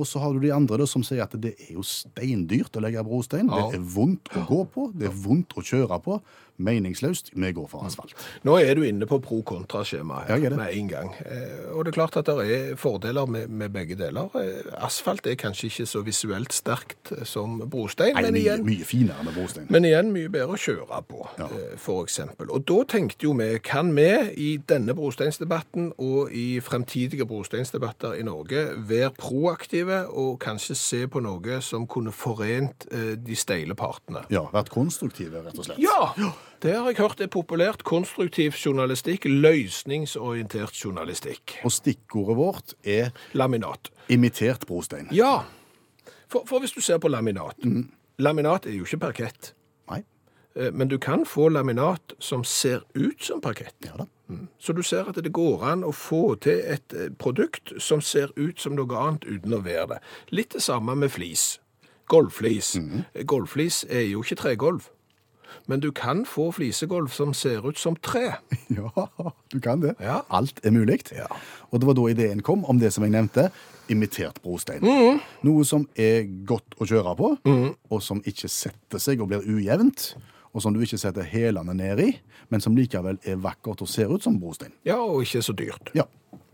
Og 0.00 0.08
så 0.08 0.20
har 0.22 0.32
du 0.32 0.40
de 0.40 0.52
andre 0.54 0.78
da, 0.80 0.86
som 0.88 1.02
sier 1.04 1.20
at 1.26 1.34
det 1.42 1.52
er 1.60 1.74
jo 1.76 1.84
steindyrt 1.84 2.76
å 2.76 2.82
legge 2.82 3.02
brostein. 3.04 3.50
Ja. 3.52 3.66
Det 3.68 3.80
er 3.80 3.88
vondt 3.94 4.30
å 4.32 4.44
gå 4.48 4.60
på, 4.72 4.86
det 4.96 5.10
er 5.10 5.18
vondt 5.26 5.56
å 5.60 5.64
kjøre 5.64 5.98
på. 6.04 6.16
Meningsløst. 6.60 7.30
Vi 7.34 7.52
går 7.56 7.68
for 7.68 7.84
asfalt. 7.88 8.14
Nå 8.44 8.56
er 8.60 8.74
du 8.78 8.82
inne 8.86 9.06
på 9.08 9.18
pro-kontra-skjemaet 9.24 10.28
Ja, 10.28 10.36
jeg 10.36 10.44
er 10.44 10.50
det. 10.50 10.58
med 10.58 10.76
en 10.76 10.88
gang. 10.88 11.14
Eh, 11.26 11.70
Og 11.74 11.84
det 11.84 11.92
er 11.92 11.96
klart 11.96 12.16
at 12.16 12.26
det 12.26 12.50
er 12.50 12.76
fordeler 12.76 13.26
med, 13.26 13.48
med 13.48 13.70
begge 13.72 13.96
deler. 13.96 14.28
Eh, 14.36 14.84
Asfalt 14.84 15.26
er 15.26 15.34
kanskje 15.40 15.66
ikke 15.70 15.86
så 15.86 16.02
visuelt 16.04 16.52
sterkt 16.52 17.12
eh, 17.16 17.24
som 17.24 17.58
brostein, 17.70 18.14
Nei, 18.14 18.22
men 18.22 18.32
mye, 18.34 18.42
igjen 18.42 18.64
mye 18.66 18.84
finere 18.84 19.24
med 19.24 19.34
brostein. 19.34 19.66
Men 19.70 19.84
igjen 19.88 20.12
mye 20.12 20.28
bedre 20.28 20.56
å 20.56 20.60
kjøre 20.60 21.02
på, 21.08 21.26
Ja. 21.38 21.46
f.eks. 21.48 21.80
for 21.84 22.04
eksempel. 22.04 22.50
Og 22.50 22.64
da 22.68 22.82
tenkte 22.84 23.24
jo 23.28 23.32
vi, 23.38 23.50
kan 23.64 23.94
vi 23.96 24.08
i 24.36 24.50
denne 24.68 24.94
brosteinsdebatten 24.94 25.92
og 25.98 26.32
i 26.32 26.60
fremtidige 26.60 27.26
brosteinsdebatter 27.26 28.18
i 28.20 28.22
Norge 28.26 28.66
være 28.88 29.10
proaktive 29.18 30.04
og 30.10 30.38
kanskje 30.42 30.76
se 30.76 31.06
på 31.10 31.20
noe 31.24 31.60
som 31.64 31.86
kunne 31.90 32.12
forent 32.12 32.86
eh, 32.92 33.14
de 33.16 33.36
steile 33.38 33.74
partene? 33.78 34.24
Ja, 34.30 34.44
vært 34.52 34.70
konstruktive, 34.74 35.42
rett 35.46 35.58
og 35.58 35.64
slett. 35.64 35.78
Ja! 35.82 36.12
Det 36.62 36.74
har 36.76 36.90
jeg 36.90 36.96
hørt 37.00 37.20
er 37.24 37.26
populært. 37.32 37.82
Konstruktiv 37.88 38.52
journalistikk, 38.60 39.24
løsningsorientert 39.24 40.76
journalistikk. 40.84 41.54
Og 41.64 41.72
stikkordet 41.72 42.36
vårt 42.36 42.74
er 42.84 43.10
Laminat. 43.32 43.90
imitert 44.08 44.66
brostein. 44.68 45.08
Ja, 45.12 45.40
for, 46.28 46.44
for 46.46 46.60
hvis 46.60 46.72
du 46.76 46.80
ser 46.80 46.98
på 46.98 47.08
laminat. 47.08 47.56
Laminat 48.18 48.66
er 48.66 48.76
jo 48.76 48.84
ikke 48.84 48.98
parkett. 49.06 49.54
Nei? 49.90 50.02
Eh, 50.54 50.70
Men 50.72 50.88
du 50.88 50.98
kan 50.98 51.24
få 51.26 51.48
laminat 51.48 52.12
som 52.20 52.44
ser 52.44 52.84
ut 52.94 53.22
som 53.24 53.40
parkett. 53.40 53.74
Ja 53.86 53.96
da. 53.96 54.06
Så 54.62 54.72
du 54.72 54.82
ser 54.86 55.08
at 55.10 55.16
det 55.24 55.32
går 55.34 55.64
an 55.66 55.80
å 55.82 55.90
få 55.96 56.36
til 56.44 56.60
et 56.70 56.92
eh, 56.94 57.08
produkt 57.18 57.72
som 57.82 58.00
ser 58.00 58.30
ut 58.36 58.60
som 58.62 58.76
noe 58.78 58.94
annet 59.00 59.24
uten 59.26 59.56
å 59.56 59.64
være 59.64 59.88
det. 59.94 59.98
Litt 60.30 60.52
det 60.54 60.62
samme 60.62 60.94
med 60.94 61.10
flis. 61.10 61.56
Golfflis. 62.06 62.76
Eh, 62.76 63.24
Golfflis 63.24 63.84
er 63.88 64.04
jo 64.12 64.22
ikke 64.22 64.36
tregolv. 64.44 64.90
Men 65.70 65.80
du 65.82 65.90
kan 65.96 66.24
få 66.28 66.50
flisegolv 66.56 67.10
som 67.14 67.34
ser 67.36 67.66
ut 67.68 67.78
som 67.78 67.96
tre. 67.96 68.32
Ja, 68.70 69.06
du 69.50 69.58
kan 69.60 69.80
det. 69.82 69.96
Ja. 70.00 70.20
Alt 70.30 70.60
er 70.64 70.70
mulig. 70.74 71.00
Ja. 71.14 71.26
Og 71.70 71.80
det 71.80 71.88
var 71.88 71.96
da 71.98 72.04
ideen 72.12 72.42
kom 72.46 72.64
om 72.70 72.78
det 72.78 72.92
som 72.94 73.02
jeg 73.04 73.14
nevnte, 73.14 73.48
imitert 73.90 74.38
brostein. 74.44 74.84
Noe 75.42 75.64
som 75.66 75.88
er 75.98 76.28
godt 76.46 76.76
å 76.78 76.86
kjøre 76.86 77.14
på, 77.18 77.30
og 77.90 78.02
som 78.06 78.20
ikke 78.22 78.48
setter 78.50 79.02
seg 79.02 79.20
og 79.22 79.32
blir 79.32 79.42
ujevnt, 79.42 80.12
og 80.54 80.62
som 80.62 80.74
du 80.74 80.80
ikke 80.82 80.98
setter 80.98 81.26
hælene 81.26 81.74
ned 81.74 82.02
i, 82.04 82.08
men 82.50 82.62
som 82.62 82.78
likevel 82.78 83.18
er 83.26 83.38
vakkert 83.42 83.82
og 83.82 83.90
ser 83.90 84.10
ut 84.14 84.22
som 84.22 84.38
brostein. 84.42 84.72
Ja, 84.86 85.00
og 85.02 85.22
ikke 85.26 85.42
så 85.42 85.54
dyrt. 85.58 85.90
Ja. 85.98 86.06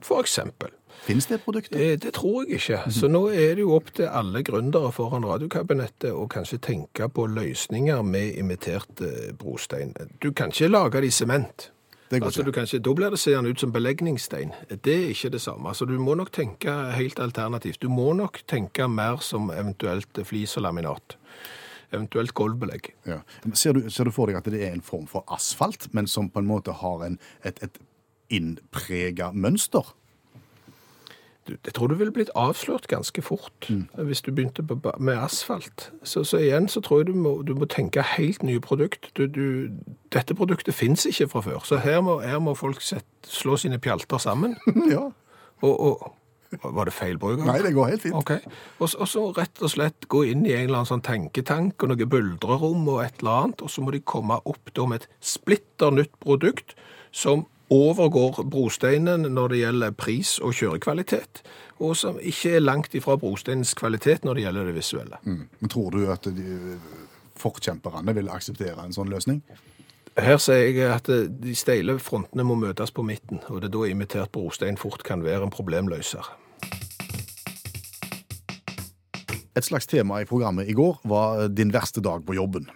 For 0.05 0.21
eksempel. 0.25 0.73
Fins 1.05 1.27
det 1.27 1.41
produkter? 1.45 1.79
Eh, 1.81 1.97
Det 1.99 2.13
tror 2.15 2.45
jeg 2.49 2.59
ikke. 2.61 2.91
Så 2.91 3.09
nå 3.09 3.29
er 3.31 3.55
det 3.55 3.63
jo 3.63 3.75
opp 3.77 3.93
til 3.95 4.07
alle 4.09 4.43
gründere 4.43 4.93
foran 4.93 5.25
radiokabinettet 5.25 6.11
å 6.13 6.27
kanskje 6.29 6.59
tenke 6.59 7.09
på 7.09 7.27
løsninger 7.31 8.03
med 8.03 8.35
imitert 8.39 9.01
eh, 9.01 9.33
brostein. 9.39 9.95
Du 10.23 10.33
kan 10.33 10.49
ikke 10.51 10.69
lage 10.69 11.01
det 11.01 11.07
i 11.07 11.11
sement. 11.11 11.71
Det 12.11 12.21
går 12.23 12.27
Altså, 12.27 12.41
ikke. 12.43 12.53
kan 12.53 12.63
ikke. 12.65 12.79
Da 12.87 12.93
blir 12.95 13.11
det 13.11 13.19
seende 13.19 13.51
ut 13.51 13.61
som 13.61 13.73
belegningsstein. 13.73 14.53
Det 14.71 14.95
er 14.95 15.09
ikke 15.11 15.31
det 15.31 15.41
samme. 15.41 15.69
Altså, 15.69 15.85
du 15.85 15.99
må 15.99 16.15
nok 16.15 16.31
tenke 16.33 16.71
helt 16.95 17.19
alternativt. 17.19 17.81
Du 17.83 17.89
må 17.89 18.13
nok 18.15 18.43
tenke 18.47 18.87
mer 18.89 19.17
som 19.21 19.51
eventuelt 19.51 20.21
flis 20.25 20.57
og 20.57 20.63
laminat. 20.63 21.17
Eventuelt 21.93 22.35
gulvbelegg. 22.35 22.93
Ja. 23.07 23.21
Ser, 23.55 23.73
du, 23.73 23.91
ser 23.91 24.05
du 24.05 24.11
for 24.11 24.27
deg 24.27 24.37
at 24.37 24.45
det 24.51 24.63
er 24.63 24.73
en 24.73 24.83
form 24.83 25.07
for 25.07 25.25
asfalt, 25.35 25.89
men 25.95 26.07
som 26.07 26.31
på 26.31 26.39
en 26.43 26.47
måte 26.47 26.73
har 26.73 27.03
en, 27.07 27.19
et, 27.45 27.59
et 27.63 27.79
innprega 28.31 29.33
mønster? 29.35 29.95
Jeg 31.49 31.75
tror 31.77 31.89
du 31.89 31.95
ville 31.95 32.13
blitt 32.13 32.31
avslørt 32.35 32.89
ganske 32.91 33.23
fort 33.23 33.69
hvis 33.95 34.23
du 34.27 34.33
begynte 34.33 34.63
på, 34.67 34.79
med 34.99 35.17
asfalt. 35.19 35.91
Så, 36.03 36.25
så 36.27 36.41
igjen 36.43 36.69
så 36.69 36.81
tror 36.83 37.01
jeg 37.05 37.07
du 37.13 37.15
må, 37.15 37.43
du 37.47 37.55
må 37.55 37.69
tenke 37.71 38.03
helt 38.17 38.43
nye 38.43 38.61
produkt. 38.61 39.11
Du, 39.17 39.27
du, 39.27 39.71
dette 40.13 40.35
produktet 40.35 40.75
finnes 40.75 41.07
ikke 41.07 41.29
fra 41.29 41.41
før, 41.47 41.63
så 41.65 41.77
her 41.83 42.01
må, 42.03 42.19
her 42.25 42.39
må 42.43 42.55
folk 42.59 42.83
sett, 42.83 43.07
slå 43.27 43.57
sine 43.57 43.79
pjalter 43.79 44.19
sammen. 44.19 44.57
ja. 44.95 45.07
Og, 45.63 45.75
og 45.81 46.13
Var 46.63 46.85
det 46.87 46.93
feil 46.95 47.17
bruk? 47.19 47.41
Nei, 47.43 47.59
det 47.65 47.73
går 47.75 47.89
helt 47.91 48.03
fint. 48.03 48.15
Ok. 48.15 48.31
Og, 48.79 48.89
så- 48.89 48.99
og 49.03 49.09
så 49.11 49.25
rett 49.37 49.63
og 49.67 49.71
slett 49.73 50.07
gå 50.09 50.21
inn 50.31 50.45
i 50.47 50.53
en 50.55 50.69
eller 50.69 50.79
annen 50.83 50.91
sånn 50.93 51.03
tenketank 51.05 51.83
og 51.83 51.91
noe 51.91 52.07
buldrerom 52.07 52.87
og 52.93 53.01
et 53.03 53.19
eller 53.21 53.43
annet, 53.47 53.63
og 53.67 53.71
så 53.73 53.83
må 53.83 53.91
de 53.95 54.01
komme 54.07 54.39
opp 54.47 54.71
da 54.77 54.87
med 54.87 55.03
et 55.03 55.09
splitter 55.21 55.91
nytt 55.97 56.15
produkt 56.23 56.77
som 57.11 57.47
overgår 57.73 58.45
brosteinen 58.51 59.27
når 59.35 59.53
det 59.53 59.63
gjelder 59.63 59.97
pris 59.99 60.37
og 60.39 60.55
kjørekvalitet, 60.55 61.43
og 61.83 61.97
som 61.99 62.21
ikke 62.23 62.57
er 62.57 62.65
langt 62.65 62.95
ifra 62.95 63.17
brosteinens 63.21 63.75
kvalitet 63.77 64.25
når 64.25 64.39
det 64.39 64.47
gjelder 64.47 64.71
det 64.71 64.77
visuelle. 64.77 65.21
Men 65.25 65.73
tror 65.73 65.91
du 65.91 66.07
at 66.13 66.29
de, 66.31 66.79
forkjemperne 67.37 68.15
vil 68.17 68.31
akseptere 68.33 68.85
en 68.85 68.95
sånn 68.97 69.11
løsning. 69.13 69.43
Her 70.17 70.39
sier 70.41 70.71
jeg 70.71 70.89
at 70.89 71.11
eh, 71.13 71.27
de 71.29 71.53
steile 71.59 71.99
frontene 72.01 72.47
må 72.47 72.57
møtes 72.57 72.93
på 72.95 73.05
midten, 73.05 73.43
og 73.51 73.61
det 73.61 73.69
er 73.69 73.75
da 73.75 73.89
imitert 73.91 74.33
brostein 74.33 74.79
fort 74.81 75.05
kan 75.05 75.25
være 75.27 75.45
en 75.45 75.53
problemløser. 75.53 76.31
Et 79.57 79.65
slags 79.65 79.87
tema 79.89 80.19
i 80.21 80.27
programmet 80.29 80.69
i 80.69 80.75
går 80.77 80.99
var 81.09 81.47
din 81.49 81.71
verste 81.73 82.03
dag 82.05 82.21
på 82.29 82.35
jobben. 82.37 82.67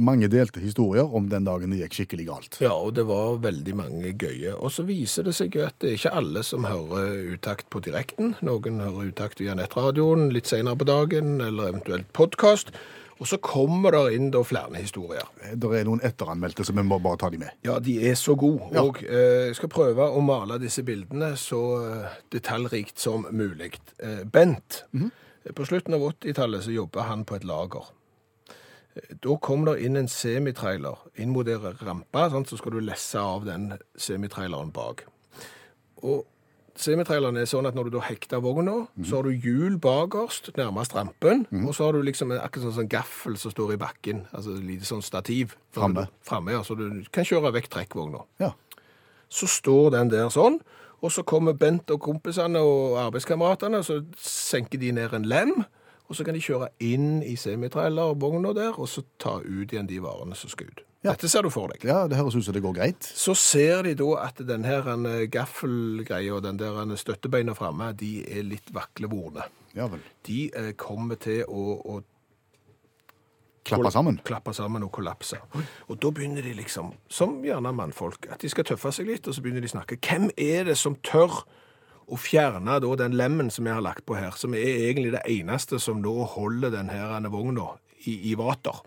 Mange 0.00 0.30
delte 0.32 0.62
historier 0.62 1.04
om 1.14 1.26
den 1.28 1.44
dagen 1.44 1.74
det 1.74 1.82
gikk 1.82 1.96
skikkelig 1.98 2.24
galt. 2.30 2.56
Ja, 2.64 2.72
og 2.72 2.94
det 2.96 3.04
var 3.04 3.34
veldig 3.44 3.74
mange 3.76 4.12
gøye. 4.16 4.54
Og 4.56 4.72
så 4.72 4.86
viser 4.88 5.26
det 5.28 5.34
seg 5.36 5.58
jo 5.58 5.66
at 5.68 5.76
det 5.84 5.90
er 5.90 5.98
ikke 5.98 6.14
alle 6.16 6.40
som 6.46 6.64
hører 6.64 7.34
utakt 7.34 7.68
på 7.68 7.82
direkten. 7.84 8.32
Noen 8.48 8.80
hører 8.80 9.10
utakt 9.10 9.42
via 9.44 9.56
nettradioen 9.58 10.30
litt 10.32 10.48
senere 10.48 10.78
på 10.80 10.88
dagen, 10.88 11.36
eller 11.44 11.74
eventuelt 11.74 12.08
podkast. 12.16 12.72
Og 13.20 13.28
så 13.28 13.36
kommer 13.40 13.92
det 13.96 14.16
inn 14.16 14.26
da 14.32 14.40
flere 14.44 14.76
historier. 14.80 15.28
Det 15.52 15.68
er 15.78 15.86
noen 15.88 16.00
etteranmeldte, 16.04 16.64
så 16.68 16.72
vi 16.76 16.84
må 16.84 16.98
bare 17.00 17.20
ta 17.20 17.30
de 17.32 17.38
med. 17.44 17.52
Ja, 17.64 17.76
de 17.80 17.94
er 18.10 18.16
så 18.20 18.34
gode. 18.36 18.66
Ja. 18.76 18.82
Og 18.88 19.02
eh, 19.04 19.46
jeg 19.50 19.56
skal 19.60 19.72
prøve 19.72 20.08
å 20.16 20.24
male 20.24 20.58
disse 20.60 20.84
bildene 20.84 21.34
så 21.40 21.60
eh, 21.92 22.18
detaljrikt 22.32 23.00
som 23.04 23.28
mulig. 23.36 23.74
Eh, 24.00 24.24
Bent, 24.24 24.82
Mhm. 24.96 25.12
På 25.54 25.66
slutten 25.68 25.94
av 25.94 26.04
80-tallet 26.10 26.64
så 26.64 26.74
jobba 26.74 27.06
han 27.10 27.24
på 27.28 27.36
et 27.38 27.46
lager. 27.46 27.90
Da 29.22 29.34
kom 29.44 29.66
det 29.66 29.76
inn 29.84 29.98
en 30.00 30.08
semitrailer 30.08 31.02
inn 31.20 31.34
mot 31.34 31.46
der 31.46 31.60
rampa, 31.84 32.30
sånn, 32.32 32.46
så 32.48 32.56
skal 32.56 32.78
du 32.78 32.80
lesse 32.84 33.20
av 33.20 33.44
den 33.44 33.74
semitraileren 34.00 34.72
bak. 34.74 35.04
Og 36.00 36.24
semitraileren 36.80 37.36
er 37.40 37.48
sånn 37.48 37.68
at 37.68 37.76
når 37.76 37.88
du 37.88 37.96
da 37.98 38.04
hekter 38.06 38.40
vogna, 38.44 38.78
mm. 38.96 39.04
så 39.08 39.18
har 39.18 39.28
du 39.28 39.44
hjul 39.44 39.76
bakerst, 39.82 40.54
nærmest 40.56 40.96
rampen, 40.96 41.44
og 41.62 41.74
så 41.76 41.88
har 41.88 41.96
du 41.96 42.04
liksom 42.04 42.32
en, 42.32 42.40
akkurat 42.40 42.70
sånn, 42.70 42.76
sånn 42.80 42.92
gaffel 42.92 43.36
som 43.40 43.52
står 43.52 43.74
i 43.76 43.80
bakken, 43.80 44.24
altså 44.32 44.56
et 44.56 44.64
lite 44.64 44.88
sånn 44.88 45.04
stativ. 45.04 45.56
Framme. 45.76 46.08
Framme, 46.26 46.56
ja, 46.56 46.64
så 46.64 46.76
du 46.78 46.88
kan 47.12 47.28
kjøre 47.28 47.52
vekk 47.58 47.70
trekkvogna. 47.76 48.24
Ja. 48.40 48.54
Så 49.28 49.48
står 49.50 49.92
den 49.96 50.12
der 50.12 50.32
sånn, 50.32 50.60
og 51.06 51.12
så 51.14 51.22
kommer 51.26 51.54
Bent 51.54 51.90
og 51.94 52.02
kompisene 52.02 52.60
og 52.62 52.98
arbeidskameratene, 53.06 53.82
så 53.86 54.00
senker 54.20 54.82
de 54.82 54.92
ned 54.96 55.14
en 55.14 55.28
lem, 55.28 55.54
og 56.06 56.18
så 56.18 56.26
kan 56.26 56.34
de 56.36 56.42
kjøre 56.42 56.68
inn 56.82 57.22
i 57.26 57.36
semitrailer 57.38 58.12
og 58.12 58.20
vogna 58.22 58.52
der, 58.54 58.74
og 58.74 58.90
så 58.90 59.04
ta 59.22 59.38
ut 59.42 59.72
igjen 59.72 59.88
de 59.90 60.00
varene 60.02 60.38
som 60.38 60.50
skal 60.50 60.70
ut. 60.70 60.82
Ja. 61.06 61.12
Dette 61.12 61.28
ser 61.30 61.46
du 61.46 61.52
for 61.54 61.70
deg. 61.70 61.84
ja, 61.86 62.00
det 62.10 62.18
høres 62.18 62.34
ut 62.34 62.46
som 62.46 62.54
det 62.56 62.64
går 62.64 62.74
greit. 62.74 63.06
Så 63.06 63.36
ser 63.38 63.84
de 63.86 63.94
da 63.98 64.08
at 64.24 64.40
den 64.42 64.64
her 64.66 64.88
eh, 64.96 65.28
gaffelgreia 65.30 66.34
og 66.34 66.42
den 66.42 66.58
der 66.58 66.96
støttebeina 66.98 67.54
framme, 67.54 67.92
de 67.94 68.24
er 68.26 68.42
litt 68.46 68.72
vaklevorne. 68.74 69.46
Ja 69.76 69.86
vel. 69.92 70.02
De 70.26 70.48
eh, 70.50 70.72
kommer 70.78 71.20
til 71.22 71.44
å, 71.46 71.78
å 71.78 72.00
Klappa 73.66 73.90
sammen. 73.90 74.20
klappe 74.24 74.52
sammen 74.54 74.84
og 74.86 74.92
kollapse. 74.94 75.38
Og 75.90 75.98
da 76.02 76.10
begynner 76.14 76.44
de 76.44 76.54
liksom, 76.54 76.92
som 77.10 77.38
gjerne 77.44 77.72
mannfolk, 77.74 78.28
at 78.30 78.42
de 78.42 78.50
skal 78.52 78.66
tøffe 78.68 78.92
seg 78.94 79.08
litt, 79.10 79.26
og 79.26 79.34
så 79.34 79.42
begynner 79.42 79.64
de 79.64 79.70
å 79.70 79.74
snakke. 79.74 79.98
Hvem 79.98 80.28
er 80.36 80.68
det 80.70 80.76
som 80.78 80.98
tør 81.06 81.42
å 82.06 82.18
fjerne 82.20 82.78
da 82.82 82.92
den 83.00 83.16
lemmen 83.18 83.50
som 83.50 83.66
jeg 83.66 83.74
har 83.74 83.84
lagt 83.84 84.06
på 84.06 84.18
her, 84.18 84.36
som 84.38 84.54
er 84.54 84.86
egentlig 84.86 85.14
det 85.16 85.24
eneste 85.26 85.80
som 85.82 85.98
nå 86.02 86.14
holder 86.36 86.74
den 86.74 86.92
her 86.94 87.18
vogna 87.32 87.72
i, 88.04 88.30
i 88.30 88.36
vater? 88.38 88.84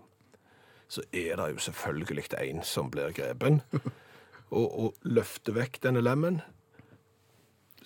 Så 0.90 1.04
er 1.12 1.36
det 1.38 1.50
jo 1.52 1.66
selvfølgelig 1.68 2.30
en 2.40 2.64
som 2.66 2.88
blir 2.90 3.12
grepen, 3.14 3.60
og, 4.56 4.66
og 4.66 4.94
løfter 5.04 5.54
vekk 5.54 5.82
denne 5.84 6.02
lemmen. 6.02 6.40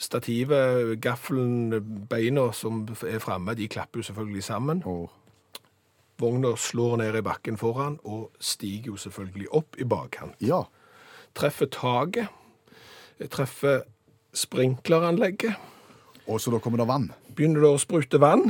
Stativet, 0.01 0.97
gaffelen, 1.03 1.75
beina 2.11 2.49
som 2.57 2.87
er 3.07 3.21
framme, 3.23 3.55
de 3.55 3.69
klapper 3.69 4.01
jo 4.01 4.09
selvfølgelig 4.09 4.43
sammen. 4.47 4.81
Og 4.87 5.11
Vogna 6.25 6.55
slår 6.61 6.97
ned 7.03 7.21
i 7.21 7.25
bakken 7.25 7.61
foran 7.61 7.99
og 8.09 8.31
stiger 8.41 8.95
jo 8.95 8.97
selvfølgelig 9.05 9.51
opp 9.61 9.77
i 9.79 9.89
bakkant. 9.89 10.41
ja. 10.41 10.65
Treffer 11.35 11.67
taket, 11.67 12.29
treffer 13.35 13.81
sprinkleranlegget. 14.39 15.57
Og 16.31 16.39
så 16.41 16.53
da 16.55 16.61
kommer 16.63 16.81
det 16.81 16.87
vann. 16.89 17.09
Begynner 17.35 17.65
det 17.65 17.69
å 17.75 17.81
sprute 17.83 18.17
vann. 18.23 18.47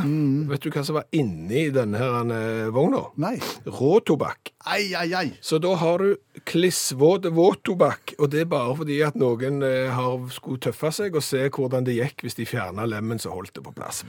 Vet 0.46 0.62
du 0.62 0.68
hva 0.70 0.82
som 0.86 0.98
var 0.98 1.06
inni 1.16 1.64
denne 1.74 1.98
her 1.98 2.28
eh, 2.30 2.68
vogna? 2.74 3.00
Nei. 3.18 3.38
Råtobakk. 3.64 4.52
Ai, 4.68 4.92
ai, 4.94 5.08
ai. 5.16 5.24
Så 5.42 5.58
da 5.64 5.72
har 5.80 6.04
du 6.04 6.42
klissvåt 6.46 7.26
våttobakk, 7.34 8.14
og 8.20 8.30
det 8.30 8.44
er 8.44 8.50
bare 8.52 8.76
fordi 8.78 9.00
at 9.08 9.18
noen 9.18 9.64
eh, 9.66 9.90
har 9.96 10.28
skulle 10.36 10.62
tøffe 10.62 10.92
seg 10.94 11.16
og 11.18 11.24
se 11.24 11.48
hvordan 11.48 11.88
det 11.88 11.96
gikk 11.98 12.26
hvis 12.26 12.38
de 12.38 12.46
fjerna 12.46 12.86
lemmen 12.86 13.18
som 13.22 13.34
holdt 13.34 13.56
det 13.58 13.64
på 13.64 13.74
plass. 13.74 14.04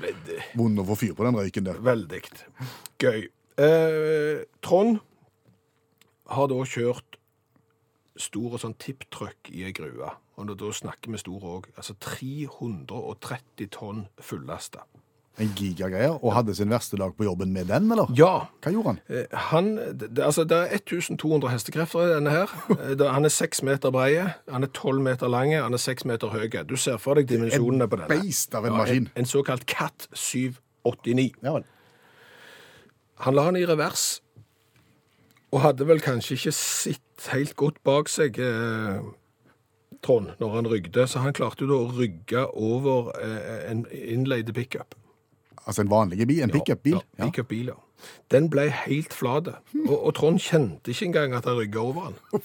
Vond 0.60 0.84
å 0.84 0.88
få 0.92 1.00
fyr 1.02 1.16
på 1.18 1.26
den 1.26 1.40
røyken 1.40 1.72
der. 1.72 1.82
veldig 1.82 2.22
gøy. 3.02 3.26
Eh, 3.58 4.44
Trond 4.66 4.98
har 6.30 6.48
da 6.52 6.56
kjørt 6.68 7.20
stor 8.18 8.56
og 8.56 8.60
sånn 8.64 8.76
tipptrøkk 8.80 9.52
i 9.52 9.64
ei 9.68 9.72
grue. 9.76 10.10
Og 10.40 10.52
da 10.60 10.72
snakker 10.76 11.12
vi 11.14 11.18
stor 11.22 11.40
òg. 11.60 11.70
Altså 11.80 11.96
330 12.04 13.70
tonn 13.72 14.06
fullasta. 14.20 14.84
En 15.38 15.50
gigagreie. 15.52 16.14
Og 16.24 16.32
hadde 16.32 16.54
sin 16.56 16.70
verste 16.72 16.96
dag 17.00 17.12
på 17.18 17.26
jobben 17.28 17.52
med 17.52 17.68
den, 17.68 17.90
eller? 17.92 18.08
Ja. 18.16 18.46
Hva 18.64 18.72
gjorde 18.72 18.94
han? 18.94 19.00
eh, 19.10 19.26
Han, 19.52 19.76
det, 20.00 20.20
altså, 20.24 20.46
det 20.48 20.56
er 20.72 20.76
1200 20.80 21.50
hestekrefter 21.52 22.06
i 22.08 22.14
denne 22.14 22.32
her. 22.32 22.48
Eh, 22.72 22.96
det- 22.96 23.12
Han 23.12 23.26
er 23.26 23.30
seks 23.30 23.62
meter 23.64 23.92
breie, 23.92 24.34
han 24.50 24.64
er 24.64 24.68
tolv 24.68 25.02
meter 25.02 25.28
lange, 25.28 25.62
han 25.62 25.74
er 25.74 25.78
seks 25.78 26.06
meter 26.06 26.28
høy. 26.30 26.48
Du 26.64 26.76
ser 26.78 26.98
for 26.98 27.16
deg 27.16 27.28
dimensjonene 27.28 27.88
på 27.88 27.98
denne. 28.00 28.12
En 28.16 28.22
beist 28.22 28.56
av 28.56 28.66
en 28.66 28.72
Ja, 28.72 28.78
maskin. 28.78 29.08
En, 29.08 29.12
en 29.16 29.26
såkalt 29.26 29.66
Cat 29.66 30.08
789. 30.14 31.34
Ja 31.44 31.54
vel. 31.54 31.64
Han 33.24 33.36
la 33.38 33.46
han 33.48 33.56
i 33.56 33.66
revers, 33.66 34.22
og 35.56 35.62
hadde 35.64 35.88
vel 35.88 36.02
kanskje 36.04 36.36
ikke 36.36 36.52
sett 36.56 37.30
helt 37.32 37.56
godt 37.56 37.80
bak 37.88 38.12
seg, 38.12 38.40
eh, 38.44 39.00
Trond, 40.04 40.36
når 40.40 40.52
han 40.56 40.68
rygde, 40.70 41.08
så 41.08 41.24
han 41.24 41.34
klarte 41.34 41.64
jo 41.64 41.72
da 41.72 41.78
å 41.82 41.94
rygge 41.96 42.44
over 42.54 43.14
eh, 43.22 43.72
en 43.72 43.86
innleide 43.90 44.54
pickup. 44.54 44.94
Altså 45.66 45.82
en 45.82 45.90
vanlig 45.90 46.28
bil? 46.28 46.44
En 46.46 46.54
pickupbil? 46.54 47.00
Ja, 47.18 47.26
pick-up-bil, 47.26 47.72
ja. 47.72 47.80
Den 48.30 48.52
ble 48.54 48.68
helt 48.70 49.16
flat, 49.16 49.48
og, 49.88 49.96
og 49.96 50.12
Trond 50.20 50.44
kjente 50.44 50.92
ikke 50.92 51.08
engang 51.08 51.34
at 51.34 51.48
han 51.50 51.58
rygget 51.58 51.82
over 51.82 52.12
han. 52.12 52.44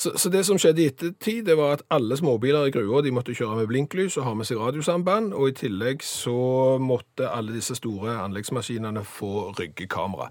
Så, 0.00 0.14
så 0.16 0.30
det 0.32 0.46
som 0.48 0.56
skjedde 0.56 0.80
i 0.80 0.86
ettertid, 0.88 1.42
det 1.44 1.58
var 1.58 1.74
at 1.76 1.82
alle 1.92 2.16
småbiler 2.16 2.70
i 2.70 2.72
grua 2.72 3.02
de 3.04 3.10
måtte 3.12 3.34
kjøre 3.36 3.58
med 3.58 3.66
blinklys 3.68 4.14
og 4.16 4.24
ha 4.24 4.32
med 4.38 4.48
seg 4.48 4.56
radiosamband, 4.56 5.34
og 5.36 5.50
i 5.50 5.56
tillegg 5.58 6.00
så 6.06 6.78
måtte 6.80 7.28
alle 7.28 7.52
disse 7.52 7.76
store 7.76 8.14
anleggsmaskinene 8.22 9.02
få 9.04 9.50
ryggekamera. 9.58 10.30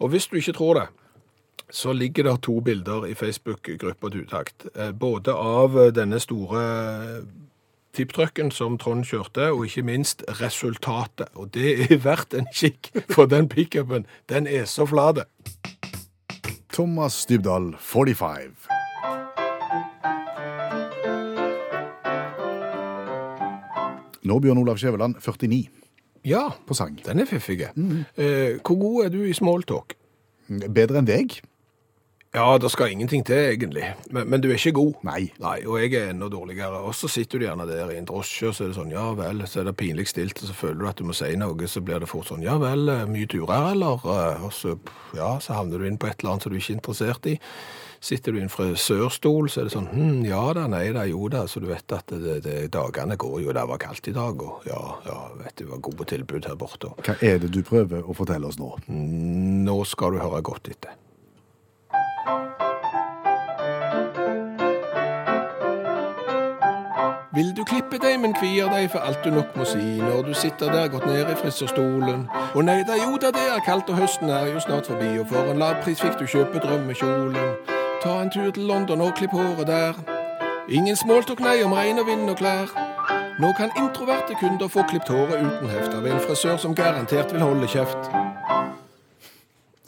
Og 0.00 0.14
hvis 0.14 0.30
du 0.30 0.38
ikke 0.40 0.56
tror 0.56 0.80
det, 0.80 0.86
så 1.70 1.92
ligger 1.92 2.30
det 2.30 2.34
to 2.48 2.56
bilder 2.64 3.04
i 3.06 3.14
Facebook-gruppa 3.14 4.08
til 4.10 4.24
Utakt. 4.24 4.66
eh, 4.74 4.90
Både 4.96 5.36
av 5.36 5.76
eh, 5.78 5.92
denne 5.92 6.18
store 6.18 6.64
tipptrucken 7.92 8.50
som 8.50 8.78
Trond 8.78 9.04
kjørte, 9.04 9.52
og 9.52 9.68
ikke 9.68 9.84
minst 9.84 10.24
resultatet. 10.40 11.28
Og 11.34 11.52
det 11.54 11.92
er 11.92 12.00
verdt 12.00 12.34
en 12.34 12.48
kikk, 12.56 12.88
for 13.12 13.28
den 13.28 13.52
pickupen, 13.52 14.06
den 14.32 14.46
er 14.46 14.64
så 14.64 14.88
flat. 14.88 15.26
Thomas 16.72 17.26
Dybdahl, 17.26 17.74
45. 17.78 18.79
Nå 24.24 24.38
Bjørn 24.44 24.58
Olav 24.60 24.76
Skjæveland, 24.80 25.14
49, 25.20 25.68
Ja, 26.24 26.50
på 26.66 26.74
sang. 26.76 26.98
den 27.04 27.18
er 27.20 27.24
fiffig. 27.24 27.62
Eh, 28.16 28.58
hvor 28.60 28.76
god 28.78 29.04
er 29.06 29.08
du 29.14 29.22
i 29.24 29.32
smalltalk? 29.32 29.94
Bedre 30.50 30.98
enn 31.00 31.06
deg? 31.08 31.38
Ja, 32.34 32.58
det 32.62 32.68
skal 32.70 32.92
ingenting 32.92 33.24
til, 33.26 33.34
egentlig. 33.56 33.82
Men, 34.14 34.28
men 34.30 34.40
du 34.40 34.48
er 34.50 34.54
ikke 34.54 34.72
god. 34.76 34.92
Nei. 35.02 35.32
Nei, 35.42 35.64
og 35.66 35.80
jeg 35.80 35.94
er 35.98 36.10
enda 36.12 36.28
dårligere. 36.30 36.78
Og 36.86 36.94
så 36.94 37.08
sitter 37.10 37.38
du 37.40 37.44
gjerne 37.48 37.66
der 37.66 37.90
i 37.90 37.96
en 37.98 38.04
drosje, 38.06 38.48
og 38.48 38.54
så 38.54 38.64
er 38.64 38.68
det 38.70 38.76
sånn, 38.76 38.92
ja 38.94 39.08
vel, 39.18 39.40
så 39.50 39.60
er 39.60 39.66
det 39.66 39.74
pinlig 39.80 40.06
stilt, 40.12 40.38
og 40.38 40.46
så 40.46 40.54
føler 40.54 40.78
du 40.78 40.86
at 40.92 41.00
du 41.00 41.08
må 41.08 41.16
si 41.16 41.32
noe, 41.40 41.66
så 41.66 41.82
blir 41.82 41.98
det 41.98 42.06
fort 42.12 42.28
sånn, 42.30 42.44
ja 42.46 42.54
vel, 42.62 42.86
eh, 42.88 43.02
mye 43.10 43.26
turer, 43.26 43.72
eller? 43.72 43.98
Eh, 44.04 44.44
Og 44.46 44.52
så, 44.54 44.76
ja, 45.16 45.32
så 45.42 45.56
havner 45.58 45.78
du 45.82 45.88
inn 45.88 45.98
på 45.98 46.06
et 46.06 46.20
eller 46.22 46.36
annet 46.36 46.42
som 46.46 46.52
du 46.52 46.56
er 46.58 46.62
ikke 46.62 46.76
er 46.76 46.78
interessert 46.78 47.26
i. 47.32 47.34
Sitter 48.00 48.32
du 48.32 48.38
i 48.38 48.42
en 48.42 48.48
frisørstol, 48.48 49.50
så 49.52 49.60
er 49.60 49.66
det 49.68 49.74
sånn, 49.74 49.90
hm, 49.92 50.20
ja 50.24 50.40
da, 50.56 50.64
nei 50.72 50.86
da, 50.96 51.02
jo 51.04 51.26
da, 51.28 51.42
så 51.44 51.60
du 51.60 51.66
vet 51.68 51.92
at 51.92 52.08
det, 52.08 52.38
det, 52.46 52.54
dagene 52.72 53.18
går 53.20 53.42
jo, 53.44 53.52
det 53.52 53.64
var 53.68 53.80
kaldt 53.82 54.08
i 54.08 54.14
dag, 54.16 54.40
og 54.40 54.64
ja, 54.64 54.80
ja, 55.04 55.16
vet 55.36 55.52
du, 55.58 55.66
det 55.66 55.72
var 55.74 55.82
gode 55.84 56.06
tilbud 56.08 56.48
her 56.48 56.56
borte. 56.56 56.88
og 56.88 57.04
Hva 57.04 57.18
er 57.20 57.42
det 57.42 57.50
du 57.52 57.60
prøver 57.66 58.00
å 58.00 58.16
fortelle 58.16 58.48
oss 58.48 58.56
nå? 58.56 58.72
Nå 58.88 59.74
skal 59.84 60.16
du 60.16 60.22
høre 60.22 60.40
godt 60.48 60.70
etter. 60.72 60.96
Vil 67.36 67.52
du 67.56 67.60
klippe 67.68 68.00
deg, 68.00 68.16
men 68.22 68.32
kvier 68.34 68.72
deg 68.72 68.88
for 68.94 69.04
alt 69.04 69.20
du 69.24 69.28
nok 69.34 69.52
må 69.60 69.66
si 69.68 69.82
når 70.00 70.24
du 70.30 70.32
sitter 70.34 70.72
der 70.72 70.88
gått 70.92 71.04
ned 71.04 71.28
i 71.28 71.36
frisørstolen? 71.36 72.24
Å 72.32 72.64
nei 72.64 72.80
da, 72.88 72.96
jo 72.96 73.20
da, 73.20 73.28
det 73.36 73.44
er 73.44 73.60
kaldt, 73.68 73.92
og 73.92 74.00
høsten 74.00 74.32
er 74.32 74.48
jo 74.54 74.64
snart 74.64 74.88
forbi, 74.88 75.12
og 75.20 75.28
for 75.28 75.52
en 75.52 75.60
lav 75.60 75.76
pris 75.84 76.00
fikk 76.00 76.16
du 76.16 76.24
kjøpe 76.24 76.64
drømmekjolen. 76.64 77.78
Ta 78.00 78.22
en 78.22 78.30
tur 78.32 78.50
til 78.50 78.64
London 78.64 79.00
og 79.04 79.12
klipp 79.18 79.34
håret 79.36 79.66
der. 79.68 79.98
Ingen 80.72 80.96
smalltalk, 80.96 81.40
nei, 81.44 81.58
om 81.66 81.74
regn 81.76 81.98
og 82.00 82.06
vind 82.08 82.30
og 82.32 82.38
klær. 82.40 82.70
Nå 83.40 83.50
kan 83.58 83.72
introverte 83.76 84.36
kunder 84.40 84.70
få 84.72 84.86
klippet 84.88 85.12
håret 85.12 85.42
uten 85.44 85.68
heft 85.68 85.96
av 85.96 86.06
en 86.08 86.22
frisør 86.24 86.56
som 86.62 86.76
garantert 86.76 87.34
vil 87.34 87.44
holde 87.44 87.68
kjeft. 87.68 88.08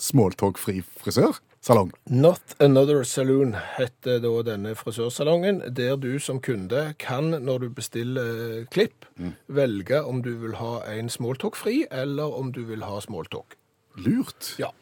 smalltalk-fri 0.02 0.82
frisørsalong. 1.00 1.92
Not 2.10 2.56
Another 2.60 3.04
Saloon 3.04 3.54
heter 3.78 4.18
da 4.20 4.32
denne 4.44 4.74
frisørsalongen, 4.76 5.62
der 5.76 5.96
du 5.96 6.18
som 6.18 6.40
kunde 6.40 6.94
kan, 6.98 7.30
når 7.30 7.64
du 7.64 7.68
bestiller 7.70 8.66
klipp, 8.74 9.06
klipp, 9.16 9.38
velge 9.48 10.02
om 10.04 10.20
du 10.22 10.34
vil 10.42 10.58
ha 10.60 10.82
en 10.92 11.08
smalltalk-fri, 11.08 11.86
eller 11.90 12.34
om 12.34 12.52
du 12.52 12.64
vil 12.68 12.84
ha 12.84 13.00
smalltalk. 13.00 13.56
Lurt. 13.96 14.56
Ja. 14.58 14.72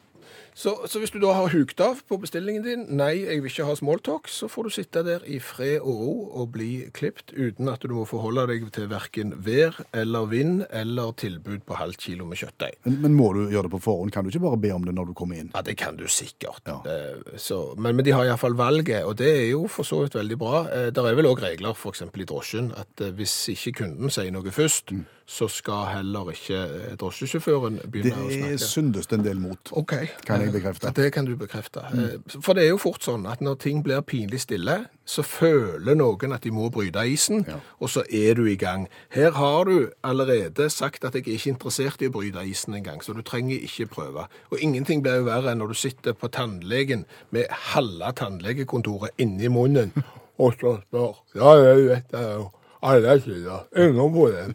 Så, 0.54 0.75
så 0.90 0.99
hvis 1.00 1.12
du 1.14 1.20
da 1.22 1.30
har 1.32 1.52
hukt 1.54 1.80
av 1.80 2.00
på 2.10 2.18
bestillingen 2.20 2.64
din, 2.66 2.82
nei, 2.99 3.22
jeg 3.22 3.40
vil 3.40 3.49
ikke 3.52 3.64
ha 3.68 3.75
smalltalk, 3.78 4.28
så 4.28 4.49
får 4.50 4.66
du 4.66 4.70
sitte 4.75 5.02
der 5.06 5.22
i 5.30 5.38
fred 5.40 5.78
og 5.80 6.00
ro 6.02 6.14
og 6.42 6.50
bli 6.56 6.70
klipt 6.96 7.32
uten 7.32 7.70
at 7.72 7.80
du 7.87 7.94
må 7.96 8.04
forholde 8.08 8.44
deg 8.50 8.66
til 8.75 8.88
hverken 8.90 9.32
vær 9.46 9.78
eller 9.96 10.26
vind 10.30 10.64
eller 10.70 11.14
tilbud 11.22 11.62
på 11.68 11.78
halvt 11.78 12.02
kilo 12.04 12.26
med 12.28 12.40
kjøttdeig. 12.42 12.76
Men, 12.84 12.99
men 13.06 13.16
må 13.16 13.30
du 13.37 13.44
gjøre 13.52 13.68
det 13.70 13.75
på 13.76 13.82
forhånd? 13.87 14.12
Kan 14.12 14.26
du 14.26 14.32
ikke 14.34 14.42
bare 14.49 14.60
be 14.66 14.72
om 14.75 14.84
det 14.88 14.96
når 14.99 15.12
du 15.12 15.14
kommer 15.22 15.40
inn? 15.40 15.52
Ja, 15.54 15.62
det 15.66 15.78
kan 15.80 15.96
du 16.00 16.04
sikkert. 16.10 16.60
Ja. 16.68 16.80
Eh, 16.84 17.38
Så, 17.40 17.60
men, 17.78 17.96
men 17.96 18.04
de 18.04 18.12
har 18.16 18.26
iallfall 18.28 18.58
valget, 18.58 19.04
og 19.06 19.16
det 19.22 19.30
er 19.30 19.46
jo 19.52 19.64
for 19.70 19.87
så 19.88 20.02
vidt 20.04 20.18
veldig 20.18 20.38
bra. 20.40 20.64
Eh, 20.68 20.90
Det 20.90 21.00
er 21.06 21.16
vel 21.16 21.30
òg 21.30 21.40
regler 21.46 21.72
f.eks. 21.78 22.02
i 22.10 22.28
drosjen 22.28 22.72
at 22.76 23.00
eh, 23.06 23.14
hvis 23.16 23.38
ikke 23.54 23.72
kunden 23.84 24.10
sier 24.12 24.30
noe 24.34 24.50
først, 24.52 24.92
så 25.30 25.46
skal 25.46 25.84
heller 25.94 26.32
ikke 26.32 26.56
eh, 26.58 26.94
drosjesjåføren 26.99 27.76
Det 27.78 27.90
begynne 27.94 28.25
å 28.25 28.30
er 28.34 28.56
Det 28.56 28.64
syndes 28.66 29.06
en 29.14 29.22
del 29.22 29.38
mot. 29.38 29.70
okay. 29.78 30.08
Kan 30.26 30.40
jeg 30.42 30.49
Eh, 30.50 30.54
bekrefte. 30.56 30.90
Det 30.96 31.12
kan 31.14 31.25
du 31.28 31.37
bekrefte. 31.38 31.84
Mm. 31.94 32.25
For 32.42 32.52
det 32.58 32.64
er 32.64 32.72
jo 32.72 32.80
fort 32.82 33.04
sånn 33.06 33.28
at 33.30 33.40
når 33.40 33.58
ting 33.62 33.84
blir 33.87 34.00
pinlig 34.02 34.40
stille, 34.42 34.88
så 35.06 35.22
føler 35.22 35.94
noen 35.94 36.34
at 36.34 36.42
de 36.42 36.50
må 36.50 36.66
bryte 36.70 37.04
isen, 37.06 37.44
Ja. 37.46 37.60
og 37.80 37.88
så 37.90 38.02
er 38.10 38.34
du 38.34 38.44
i 38.46 38.56
gang. 38.56 38.88
Her 39.10 39.30
har 39.38 39.64
du 39.70 39.90
allerede 40.02 40.68
sagt 40.70 41.04
at 41.04 41.14
jeg 41.14 41.28
er 41.28 41.32
ikke 41.38 41.50
interessert 41.54 42.02
i 42.02 42.08
å 42.10 42.12
bryte 42.18 42.42
isen 42.50 42.75
engang, 42.75 43.00
så 43.02 43.14
du 43.14 43.22
trenger 43.22 43.58
ikke 43.62 43.87
prøve. 43.87 44.26
Og 44.50 44.58
ingenting 44.60 45.02
blir 45.02 45.16
jo 45.22 45.25
verre 45.30 45.52
enn 45.52 45.58
når 45.62 45.68
du 45.68 45.75
sitter 45.75 46.12
på 46.12 46.28
tannlegen 46.28 47.04
med 47.30 47.46
halve 47.50 48.12
tannlegekontoret 48.18 49.10
inni 49.18 49.49
munnen, 49.49 49.92
og 50.42 50.54
så 50.58 50.80
spør 50.82 51.14
Ja, 51.37 51.54
jeg 51.54 51.87
vet 51.88 52.10
det 52.10 52.20
jo. 52.34 52.50
Alle 52.82 53.20
sider. 53.20 53.64
Ingen 53.76 54.12
problem. 54.14 54.54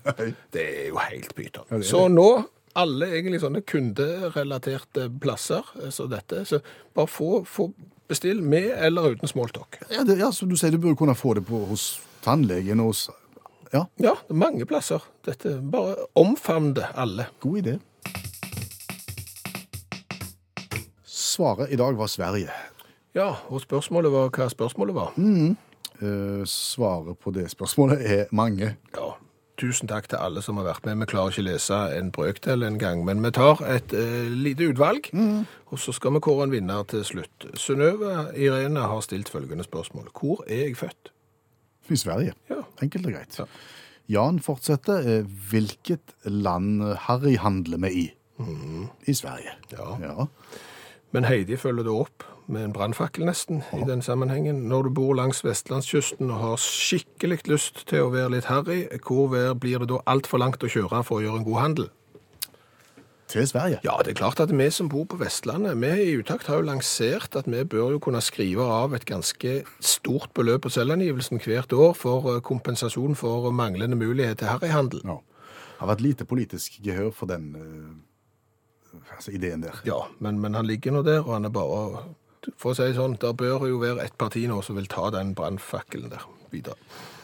Det 0.51 0.63
er 0.65 0.88
jo 0.89 0.98
helt 0.98 1.36
pyton. 1.38 1.65
er 1.70 1.82
Så 1.86 2.08
nå 2.10 2.29
alle 2.75 3.08
egentlig 3.13 3.39
sånne 3.44 3.62
kunderelaterte 3.63 5.05
plasser, 5.22 5.63
eh, 5.82 5.91
så 5.96 6.08
dette, 6.12 6.41
så 6.46 6.60
bare 6.96 7.08
få, 7.08 7.44
få 7.48 7.70
bestill 8.10 8.41
med 8.44 8.72
eller 8.75 9.15
uten 9.15 9.29
smalltalk. 9.32 9.79
Ja, 9.89 10.03
det, 10.03 10.17
ja, 10.20 10.32
som 10.36 10.50
du 10.50 10.58
sier, 10.60 10.74
du 10.75 10.82
burde 10.82 10.98
kunne 11.00 11.15
få 11.15 11.36
det 11.38 11.46
på, 11.48 11.62
hos 11.70 11.96
tannlegen 12.25 12.82
og 12.84 12.94
hos 12.94 13.05
Ja, 13.74 13.86
Ja, 14.00 14.13
det 14.27 14.36
mange 14.38 14.65
plasser. 14.70 15.03
Dette 15.25 15.58
bare 15.60 16.05
omfavn 16.15 16.74
det 16.77 16.86
alle. 16.96 17.25
god 17.44 17.58
idé. 17.62 17.79
Svaret 21.03 21.72
i 21.74 21.75
dag 21.75 21.98
var 21.98 22.08
Sverige. 22.08 22.51
Ja, 23.15 23.34
og 23.50 23.62
spørsmålet 23.63 24.12
var 24.12 24.29
hva 24.29 24.48
spørsmålet 24.51 24.96
var. 24.96 25.15
Eh, 25.17 25.55
svaret 26.46 27.18
på 27.20 27.32
det 27.36 27.50
spørsmålet 27.52 28.02
er 28.06 28.25
mange. 28.36 28.74
Ja, 28.96 29.12
tusen 29.58 29.88
takk 29.88 30.10
til 30.12 30.20
alle 30.20 30.42
som 30.44 30.58
har 30.60 30.66
vært 30.68 30.86
med. 30.86 30.98
Vi 31.00 31.06
klarer 31.14 31.32
ikke 31.32 31.46
lese 31.48 31.78
en 31.98 32.12
brøkdel 32.12 32.64
en 32.68 32.78
gang, 32.82 33.06
men 33.08 33.22
vi 33.24 33.32
tar 33.32 33.62
et 33.72 33.94
uh, 33.96 34.28
lite 34.32 34.68
utvalg, 34.74 35.08
og 35.72 35.80
så 35.80 35.94
skal 35.96 36.14
vi 36.18 36.20
kåre 36.25 36.44
en 36.50 36.52
vinner 36.52 36.84
til 36.92 37.04
slutt. 37.08 37.48
Synnøve 37.56 38.32
Irene 38.36 38.80
har 38.92 39.02
stilt 39.06 39.30
følgende 39.32 39.64
spørsmål. 39.64 40.10
Hvor 40.20 40.44
er 40.48 40.66
jeg 40.68 40.78
født? 40.78 41.12
I 41.90 41.96
Sverige. 41.96 42.34
Ja. 42.50 42.64
Enkelt 42.82 43.06
og 43.06 43.14
greit. 43.14 43.40
Ja. 43.40 43.46
Jan 44.10 44.40
fortsetter. 44.40 45.00
eh, 45.20 45.25
Hvilket 45.50 46.16
land 46.25 46.82
Harry 47.08 47.38
handler 47.38 47.78
vi 47.78 47.92
i? 47.94 48.06
I 49.08 49.14
Sverige. 49.14 49.54
Ja. 49.72 49.96
Ja. 50.02 50.25
Men 51.12 51.24
Heidi 51.30 51.56
følger 51.58 51.84
det 51.88 51.92
opp 51.94 52.24
med 52.48 52.64
en 52.66 52.74
brannfakkel 52.74 53.25
nesten 53.25 53.64
i 53.74 53.84
den 53.88 54.02
sammenhengen. 54.06 54.64
Når 54.70 54.88
du 54.88 54.90
bor 54.94 55.14
langs 55.18 55.44
vestlandskysten 55.46 56.31
og 56.31 56.40
har 56.42 56.55
skikkelig 56.62 57.44
lyst 57.50 57.86
til 57.90 58.05
å 58.05 58.14
være 58.14 58.36
litt 58.36 58.50
harry, 58.50 58.86
hvor 59.05 59.34
blir 59.60 59.81
det 59.81 59.90
da 59.92 60.01
altfor 60.10 60.42
langt 60.42 60.64
å 60.64 60.72
kjøre 60.72 61.03
for 61.08 61.20
å 61.20 61.25
gjøre 61.25 61.42
en 61.42 61.48
god 61.48 61.62
handel? 61.62 61.92
Til 63.27 63.48
Sverige. 63.50 63.79
Ja, 63.84 63.98
det 64.05 64.14
er 64.14 64.20
klart 64.20 64.40
at 64.40 64.51
vi 64.53 64.68
som 64.70 64.90
bor 64.90 65.08
på 65.10 65.18
Vestlandet, 65.18 65.79
vi 65.81 65.90
i 66.03 66.18
Utakt 66.20 66.46
har 66.48 66.60
jo 66.62 66.68
lansert 66.68 67.36
at 67.36 67.48
vi 67.50 67.64
bør 67.66 67.96
jo 67.96 68.01
kunne 68.05 68.22
skrive 68.22 68.68
av 68.70 68.94
et 68.94 69.08
ganske 69.10 69.55
stort 69.81 70.29
beløp 70.38 70.68
på 70.68 70.74
selvangivelsen 70.75 71.42
hvert 71.42 71.74
år 71.74 71.96
for 71.98 72.36
eh, 72.36 72.42
kompensasjon 72.46 73.18
for 73.18 73.50
manglende 73.50 73.98
mulighet 73.98 74.44
til 74.44 74.53
harryhandel. 74.53 75.01
Ja. 75.03 75.18
Det 75.75 75.81
har 75.81 75.90
vært 75.90 76.05
lite 76.05 76.29
politisk 76.29 76.77
gehør 76.86 77.10
for 77.12 77.25
den 77.27 77.50
eh, 77.58 79.01
altså 79.18 79.34
ideen 79.34 79.66
der. 79.66 79.81
Ja, 79.90 80.05
men, 80.20 80.40
men 80.40 80.53
han 80.53 80.70
ligger 80.70 80.94
nå 80.94 81.01
der, 81.01 81.25
og 81.25 81.34
han 81.34 81.50
er 81.50 81.53
bare 81.55 82.05
For 82.58 82.74
å 82.74 82.77
si 82.77 82.88
det 82.88 82.98
sånn, 82.98 83.18
der 83.22 83.36
bør 83.38 83.68
jo 83.70 83.81
være 83.81 84.05
et 84.05 84.16
parti 84.20 84.46
nå 84.50 84.62
som 84.66 84.77
vil 84.79 84.90
ta 84.92 85.10
den 85.14 85.34
brannfakkelen 85.38 86.12
der 86.14 86.25
videre. 86.53 86.77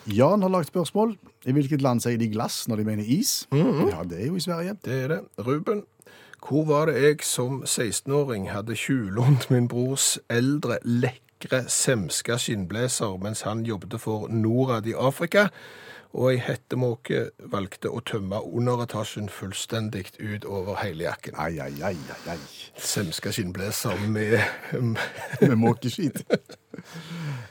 Jan 0.09 0.41
har 0.41 0.49
lagt 0.49 0.71
spørsmål. 0.71 1.15
I 1.45 1.53
hvilket 1.53 1.81
land 1.81 2.01
sier 2.03 2.17
de 2.21 2.29
glass 2.29 2.63
når 2.69 2.81
de 2.81 2.85
mener 2.85 3.05
is? 3.07 3.47
Ja, 3.53 4.01
det 4.05 4.19
er 4.21 4.27
jo 4.31 4.37
i 4.37 4.43
Sverige. 4.43 4.75
Det 4.85 4.97
er 5.03 5.13
det. 5.13 5.19
Ruben, 5.45 5.83
hvor 6.41 6.65
var 6.65 6.89
det 6.89 7.01
jeg 7.01 7.21
som 7.25 7.61
16-åring 7.63 8.49
hadde 8.49 8.77
tjuvlånt 8.77 9.49
min 9.53 9.69
brors 9.69 10.15
eldre, 10.29 10.79
lekre, 10.85 11.63
semska 11.69 12.39
skinnblazer 12.41 13.17
mens 13.21 13.45
han 13.45 13.65
jobbet 13.65 13.99
for 14.01 14.29
Norad 14.33 14.89
i 14.89 14.97
Afrika, 14.97 15.49
og 16.11 16.31
ei 16.33 16.39
hettemåke 16.43 17.21
valgte 17.53 17.89
å 17.91 18.01
tømme 18.03 18.41
underetasjen 18.43 19.29
fullstendig 19.31 20.09
ut 20.19 20.45
over 20.45 20.79
hele 20.81 21.05
jakken. 21.05 21.37
Ai, 21.39 21.55
ai, 21.63 21.71
ai, 21.87 21.95
ai, 21.95 22.33
ai. 22.33 22.39
Semska 22.75 23.31
med 24.07 24.39
Med 25.41 25.55
måkeskit. 25.57 26.23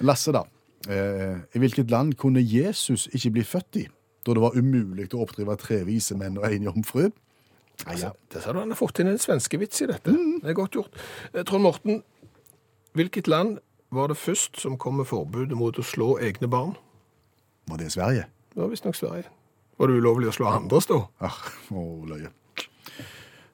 Lasse, 0.00 0.32
da. 0.32 0.44
Eh, 0.88 1.40
I 1.54 1.58
hvilket 1.58 1.90
land 1.90 2.16
kunne 2.16 2.40
Jesus 2.40 3.08
ikke 3.12 3.30
bli 3.30 3.44
født 3.44 3.76
i, 3.76 3.86
da 4.26 4.34
det 4.36 4.42
var 4.42 4.56
umulig 4.56 5.08
å 5.14 5.24
oppdrive 5.24 5.56
tre 5.60 5.82
vise 5.84 6.16
menn 6.16 6.38
og 6.38 6.44
en 6.48 6.68
jomfru? 6.68 7.10
Nei, 7.86 7.96
ja. 7.96 8.12
Det 8.28 8.42
sa 8.42 8.52
du, 8.52 8.60
han 8.60 8.72
har 8.72 8.76
fått 8.80 9.00
inn 9.00 9.08
en 9.08 9.20
svenskevits 9.20 9.80
i 9.80 9.88
dette. 9.88 10.12
Det 10.12 10.52
er 10.52 10.56
godt 10.56 10.76
gjort. 10.76 11.00
Eh, 11.32 11.44
Trond 11.48 11.64
Morten, 11.64 12.02
hvilket 12.92 13.28
land 13.28 13.58
var 13.90 14.12
det 14.12 14.20
først 14.20 14.60
som 14.60 14.76
kom 14.78 15.00
med 15.00 15.08
forbudet 15.08 15.56
mot 15.56 15.76
å 15.80 15.84
slå 15.84 16.18
egne 16.20 16.48
barn? 16.50 16.76
Var 17.70 17.80
det 17.80 17.92
Sverige? 17.96 18.28
Det 18.54 18.62
var 18.62 18.70
visstnok 18.72 18.98
Sverige. 18.98 19.28
Var 19.78 19.88
det 19.88 19.96
ulovlig 19.96 20.28
å 20.28 20.36
slå 20.36 20.50
andres 20.50 20.88
da? 20.90 21.00
Ah, 21.24 21.36
å, 21.72 21.84
løye. 22.04 22.32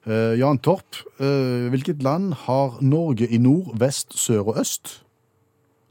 Uh, 0.07 0.33
Jan 0.39 0.59
Torp, 0.63 0.97
uh, 1.19 1.67
hvilket 1.71 2.03
land 2.03 2.33
har 2.45 2.79
Norge 2.81 3.27
i 3.27 3.39
nord, 3.43 3.73
vest, 3.79 4.15
sør 4.17 4.53
og 4.53 4.61
øst? 4.63 5.01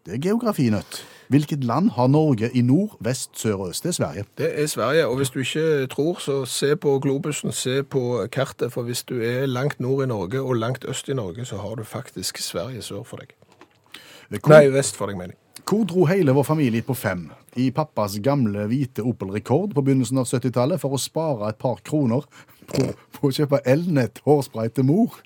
Det 0.07 0.16
er 0.16 0.23
geografinøtt. 0.25 1.03
Hvilket 1.29 1.64
land 1.64 1.90
har 1.97 2.07
Norge 2.07 2.51
i 2.55 2.62
nord, 2.62 2.97
vest, 3.01 3.31
sør 3.35 3.55
og 3.55 3.69
øst? 3.69 3.85
Det 3.85 3.88
er 3.88 3.99
Sverige. 3.99 4.25
Det 4.38 4.51
er 4.62 4.66
Sverige, 4.66 5.07
og 5.07 5.16
hvis 5.16 5.31
du 5.31 5.38
ikke 5.38 5.87
tror, 5.87 6.21
så 6.21 6.45
se 6.45 6.77
på 6.77 6.99
globusen, 6.99 7.53
se 7.53 7.83
på 7.83 8.27
kartet, 8.33 8.73
for 8.73 8.83
hvis 8.83 9.03
du 9.03 9.21
er 9.21 9.47
langt 9.47 9.81
nord 9.81 10.05
i 10.05 10.07
Norge 10.07 10.40
og 10.40 10.57
langt 10.57 10.85
øst 10.88 11.09
i 11.09 11.14
Norge, 11.14 11.45
så 11.45 11.57
har 11.57 11.75
du 11.75 11.85
faktisk 11.85 12.38
Sverige 12.38 12.83
sør 12.83 13.03
for 13.03 13.16
deg. 13.16 13.35
Kom... 14.40 14.53
Nei, 14.53 14.69
vest 14.73 14.97
for 14.97 15.07
deg, 15.07 15.16
mener 15.19 15.35
jeg. 15.35 15.46
Hvor 15.67 15.83
dro 15.83 16.05
hele 16.07 16.31
vår 16.31 16.45
familie 16.47 16.83
på 16.87 16.95
fem? 16.95 17.25
I 17.59 17.71
pappas 17.75 18.21
gamle 18.23 18.69
hvite 18.71 19.03
Opel 19.03 19.33
Rekord 19.35 19.73
på 19.75 19.83
begynnelsen 19.83 20.21
av 20.23 20.29
70-tallet 20.31 20.79
for 20.79 20.95
å 20.95 21.01
spare 21.01 21.49
et 21.51 21.59
par 21.59 21.81
kroner 21.83 22.23
på, 22.71 22.85
på 23.17 23.27
å 23.27 23.35
kjøpe 23.35 23.65
elnett 23.67 24.21
hårspray 24.27 24.71
til 24.71 24.87
mor. 24.87 25.17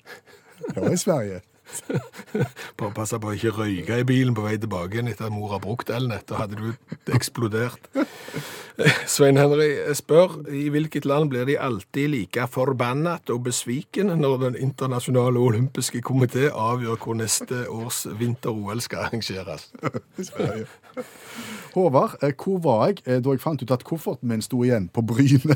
Det 0.65 0.79
var 0.79 0.95
i 0.95 0.97
Sverige. 0.97 1.41
Bare 2.79 2.93
passe 2.95 3.19
på 3.21 3.31
å 3.31 3.35
ikke 3.35 3.53
røyke 3.55 3.99
i 4.01 4.07
bilen 4.07 4.35
på 4.37 4.45
vei 4.45 4.57
tilbake 4.61 4.97
igjen 4.97 5.11
etter 5.11 5.27
at 5.27 5.35
mor 5.35 5.53
har 5.53 5.61
brukt 5.63 5.91
elnett, 5.93 6.27
da 6.29 6.41
hadde 6.43 6.59
du 6.59 7.11
eksplodert. 7.13 7.89
Svein 9.11 9.37
Henry 9.37 9.69
spør, 9.97 10.39
i 10.49 10.69
hvilket 10.73 11.05
land 11.05 11.29
blir 11.33 11.45
de 11.45 11.57
alltid 11.61 12.09
like 12.13 12.47
forbannet 12.53 13.29
og 13.33 13.43
besviken 13.49 14.13
når 14.21 14.37
den 14.45 14.57
internasjonale 14.63 15.41
olympiske 15.41 16.01
komité 16.07 16.47
avgjør 16.49 16.97
hvor 17.03 17.19
neste 17.19 17.65
års 17.69 18.05
vinter-OL 18.19 18.81
skal 18.81 19.05
arrangeres? 19.07 19.69
Håvard, 21.75 22.17
eh, 22.23 22.33
hvor 22.35 22.59
var 22.63 22.87
jeg 22.89 23.03
eh, 23.05 23.21
da 23.23 23.35
jeg 23.35 23.43
fant 23.43 23.61
ut 23.61 23.71
at 23.75 23.85
kofferten 23.87 24.31
min 24.31 24.43
sto 24.43 24.63
igjen 24.65 24.89
på 24.91 25.03
Bryne? 25.07 25.55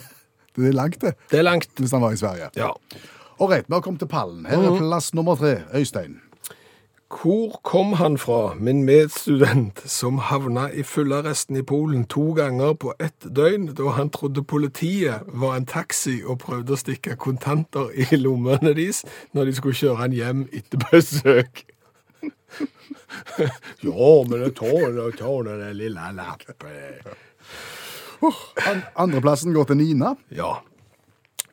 Det 0.55 0.69
er 0.69 0.75
langt, 0.77 1.01
det, 1.01 1.15
Det 1.31 1.39
er 1.39 1.43
langt. 1.43 1.69
hvis 1.75 1.91
han 1.91 2.01
var 2.01 2.13
i 2.15 2.19
Sverige. 2.19 2.49
Ja. 2.55 2.69
Ålreit, 3.39 3.65
vi 3.67 3.73
har 3.73 3.81
kommet 3.81 3.99
til 3.99 4.07
pallen. 4.07 4.45
Her 4.47 4.63
er 4.63 4.77
plass 4.79 5.13
nummer 5.13 5.35
tre. 5.35 5.57
Øystein. 5.75 6.21
Hvor 7.05 7.59
kom 7.63 7.93
han 7.93 8.17
fra, 8.17 8.55
min 8.59 8.83
medstudent, 8.83 9.81
som 9.91 10.17
havna 10.17 10.69
i 10.73 10.83
fullarresten 10.83 11.55
i 11.55 11.61
Polen 11.61 12.05
to 12.05 12.31
ganger 12.33 12.73
på 12.73 12.93
ett 12.99 13.27
døgn, 13.35 13.67
da 13.77 13.93
han 13.95 14.09
trodde 14.09 14.43
politiet 14.43 15.21
var 15.27 15.55
en 15.55 15.65
taxi 15.65 16.21
og 16.25 16.39
prøvde 16.41 16.73
å 16.73 16.79
stikke 16.79 17.15
kontanter 17.15 17.93
i 17.93 18.17
lommene 18.17 18.73
deres 18.73 19.03
når 19.37 19.45
de 19.45 19.55
skulle 19.59 19.77
kjøre 19.77 20.01
han 20.01 20.17
hjem 20.17 20.43
etter 20.51 20.81
besøk? 20.89 21.63
ja, 23.85 24.11
men 24.27 24.41
jeg 24.41 24.55
tar, 24.57 25.43
den 25.45 25.77
lille 25.77 26.11
lappen. 26.17 26.71
An 28.65 28.81
Andreplassen 28.95 29.53
går 29.53 29.69
til 29.69 29.77
Nina. 29.83 30.15
Ja. 30.33 30.57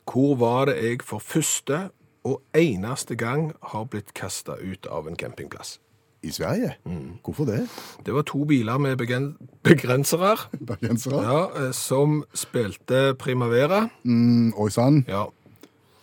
Hvor 0.07 0.37
var 0.39 0.65
det 0.67 0.77
jeg 0.83 1.03
for 1.07 1.19
første, 1.19 1.91
og 2.25 2.43
eneste 2.55 3.15
gang 3.19 3.53
har 3.73 3.85
blitt 3.91 4.13
kasta 4.15 4.53
ut 4.63 4.87
av 4.91 5.09
en 5.09 5.17
campingplass. 5.17 5.79
I 6.23 6.31
Sverige? 6.31 6.77
Hvorfor 7.25 7.45
det? 7.49 7.65
Det 8.07 8.15
var 8.15 8.23
to 8.23 8.45
biler 8.47 8.79
med 8.79 8.97
begren 8.97 9.33
begrensere 9.67 10.37
begrensere? 10.67 11.23
ja, 11.23 11.41
eh, 11.67 11.73
som 11.75 12.25
spilte 12.35 13.15
Primavera. 13.19 13.89
Mm, 14.05 14.53
Oi 14.55 14.69
sann. 14.71 15.05
Ja, 15.09 15.25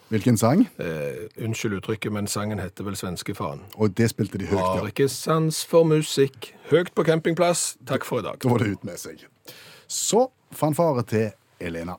Hvilken 0.10 0.38
sang? 0.38 0.68
eh, 0.80 1.30
unnskyld 1.46 1.74
uttrykket, 1.78 2.12
men 2.12 2.28
sangen 2.28 2.60
heter 2.60 2.84
vel 2.84 2.96
Svenske 2.98 3.36
faen. 3.36 3.62
Og 3.78 3.96
det 3.98 4.10
spilte 4.10 4.38
de 4.42 4.46
høyt, 4.50 4.60
ja. 4.60 4.76
Har 4.82 4.88
ikke 4.92 5.08
sans 5.08 5.64
for 5.66 5.84
musikk. 5.88 6.54
Høyt 6.72 6.92
på 6.96 7.04
campingplass. 7.06 7.78
Takk 7.88 8.04
for 8.04 8.20
i 8.20 8.22
dag. 8.26 8.40
Da 8.44 8.50
var 8.50 8.58
det 8.58 8.72
ut 8.74 8.84
med 8.84 8.98
seg. 9.00 9.24
Så 9.88 10.28
fanfare 10.52 11.04
til 11.08 11.30
Elena. 11.62 11.96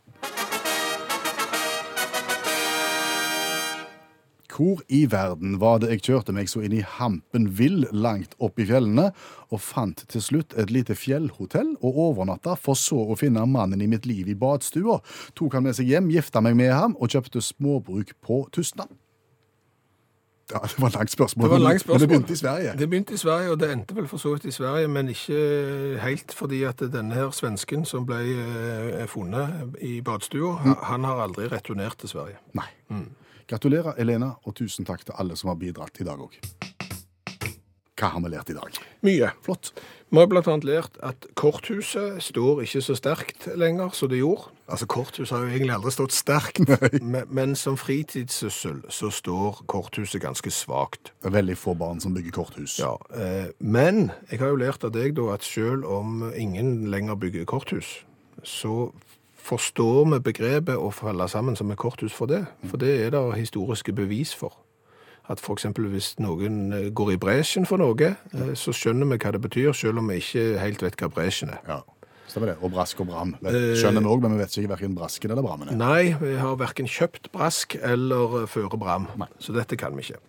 Hvor 4.61 4.83
i 4.93 5.07
verden 5.09 5.55
var 5.61 5.79
det 5.81 5.89
jeg 5.95 6.03
kjørte 6.11 6.35
meg 6.37 6.51
så 6.53 6.61
inn 6.67 6.75
i 6.77 6.83
hampen 6.85 7.47
vill 7.57 7.87
langt 7.97 8.35
opp 8.45 8.61
i 8.61 8.67
fjellene, 8.69 9.07
og 9.49 9.61
fant 9.65 10.05
til 10.13 10.21
slutt 10.21 10.53
et 10.61 10.69
lite 10.71 10.93
fjellhotell 10.95 11.79
og 11.81 11.97
overnatta, 12.11 12.59
for 12.61 12.77
så 12.77 13.01
å 13.09 13.17
finne 13.17 13.47
mannen 13.49 13.81
i 13.81 13.89
mitt 13.89 14.05
liv 14.05 14.29
i 14.29 14.37
badstua. 14.37 14.99
Tok 15.35 15.57
han 15.57 15.65
med 15.65 15.79
seg 15.81 15.89
hjem, 15.89 16.11
gifta 16.13 16.43
meg 16.45 16.59
med 16.61 16.75
ham 16.77 16.93
og 17.01 17.09
kjøpte 17.09 17.41
småbruk 17.41 18.13
på 18.21 18.43
Tustna. 18.53 18.85
Ja, 20.51 20.59
det 20.67 20.81
var 20.83 20.89
et 20.91 20.95
langt 20.99 21.11
spørsmål, 21.15 21.45
Det 21.47 21.51
var 21.51 21.59
langt 21.63 21.73
men 21.73 21.79
spørsmål. 21.79 22.01
det 22.01 22.09
begynte 22.11 22.33
i 22.33 22.37
Sverige. 22.37 22.73
Det 22.79 22.89
begynte 22.91 23.15
i 23.15 23.17
Sverige, 23.17 23.51
og 23.53 23.61
det 23.61 23.69
endte 23.71 23.95
vel 23.95 24.09
for 24.11 24.19
så 24.19 24.33
vidt 24.35 24.45
i 24.45 24.51
Sverige, 24.51 24.89
men 24.89 25.09
ikke 25.09 26.01
helt 26.03 26.35
fordi 26.35 26.63
at 26.67 26.83
denne 26.93 27.15
her 27.15 27.31
svensken 27.31 27.85
som 27.87 28.05
ble 28.07 28.19
eh, 28.19 29.07
funnet 29.07 29.77
i 29.81 30.01
badstua, 30.03 30.59
Mm. 30.65 30.75
han 30.83 31.05
har 31.05 31.23
aldri 31.23 31.47
returnert 31.49 31.97
til 32.03 32.09
Sverige. 32.09 32.37
Nei. 32.55 32.67
Gratulerer, 33.51 33.97
Elena, 33.99 34.37
og 34.47 34.55
tusen 34.55 34.87
takk 34.87 35.03
til 35.03 35.17
alle 35.19 35.35
som 35.35 35.51
har 35.51 35.57
bidratt 35.59 35.99
i 35.99 36.05
dag 36.07 36.21
òg. 36.23 36.37
Hva 37.99 38.13
har 38.15 38.23
vi 38.23 38.31
lært 38.33 38.53
i 38.53 38.55
dag? 38.55 38.77
Mye. 39.05 39.33
Flott. 39.45 39.73
Vi 40.09 40.19
har 40.19 40.31
annet 40.39 40.65
lært 40.65 40.95
at 41.05 41.27
korthuset 41.37 42.23
står 42.23 42.63
ikke 42.63 42.81
så 42.87 42.95
sterkt 42.97 43.49
lenger 43.59 43.91
som 43.93 44.09
det 44.09 44.23
gjorde. 44.23 44.55
Altså, 44.71 44.87
korthuset 44.87 45.35
har 45.35 45.45
jo 45.45 45.51
egentlig 45.51 45.75
aldri 45.75 45.93
stått 45.93 46.15
sterkt, 46.15 46.63
men, 47.03 47.27
men 47.29 47.59
som 47.59 47.77
fritidssyssel 47.77 48.85
så 48.89 49.11
står 49.11 49.65
korthuset 49.69 50.23
ganske 50.23 50.55
svagt. 50.55 51.11
Det 51.19 51.33
er 51.33 51.37
veldig 51.41 51.59
få 51.59 51.75
barn 51.75 52.01
som 52.01 52.15
bygger 52.15 52.39
korthus. 52.39 52.79
Ja, 52.79 52.95
eh, 53.19 53.51
men 53.59 54.13
jeg 54.31 54.41
har 54.41 54.55
jo 54.55 54.63
lært 54.63 54.87
av 54.87 54.95
deg 54.95 55.19
da 55.19 55.27
at 55.35 55.45
selv 55.45 55.91
om 55.91 56.31
ingen 56.31 56.87
lenger 56.95 57.19
bygger 57.19 57.51
korthus, 57.51 57.99
så 58.47 58.93
forstår 59.43 60.09
vi 60.15 60.19
begrepet 60.31 60.77
å 60.79 60.91
falle 60.95 61.27
sammen 61.31 61.57
som 61.59 61.71
et 61.73 61.79
korthus 61.81 62.13
for 62.17 62.31
det. 62.31 62.43
For 62.71 62.81
det 62.81 62.93
er 63.07 63.15
det 63.15 63.23
historiske 63.39 63.95
bevis 63.97 64.35
for. 64.37 64.57
At 65.31 65.39
eksempel 65.55 65.87
hvis 65.93 66.17
noen 66.19 66.73
eh, 66.75 66.89
går 66.91 67.13
i 67.15 67.21
bresjen 67.23 67.67
for 67.69 67.79
noe, 67.79 68.15
eh, 68.17 68.53
så 68.59 68.75
skjønner 68.75 69.07
vi 69.13 69.19
hva 69.23 69.33
det 69.37 69.43
betyr, 69.45 69.73
selv 69.77 70.03
om 70.03 70.09
vi 70.11 70.19
ikke 70.23 70.47
helt 70.59 70.83
vet 70.83 70.99
hva 71.01 71.11
bresjen 71.15 71.53
er. 71.55 71.61
Ja, 71.69 71.81
Stemmer 72.31 72.53
det. 72.53 72.59
Og 72.63 72.71
brask 72.71 73.01
og 73.03 73.09
bram. 73.11 73.33
Vet- 73.43 73.57
Skjønner 73.81 74.05
vi 74.05 74.07
òg, 74.13 74.21
men 74.23 74.37
vi 74.37 74.39
vet 74.39 74.53
ikke 74.61 74.71
verken 74.71 74.93
brasken 74.95 75.33
eller 75.35 75.43
brammen. 75.43 75.73
Nei, 75.75 76.13
vi 76.21 76.37
har 76.39 76.55
hverken 76.61 76.87
kjøpt 76.87 77.27
brask 77.35 77.75
eller 77.83 78.45
fører 78.47 78.71
føre 78.71 78.79
bram, 78.79 79.09
Nei. 79.19 79.27
så 79.43 79.51
dette 79.57 79.75
kan 79.81 79.97
vi 79.99 80.05
ikke. 80.05 80.21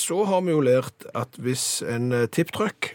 Så 0.00 0.22
har 0.24 0.40
vi 0.46 0.54
jo 0.54 0.62
lært 0.64 1.04
at 1.14 1.36
hvis 1.36 1.82
en 1.84 2.12
eh, 2.16 2.24
tipptrøkk 2.32 2.94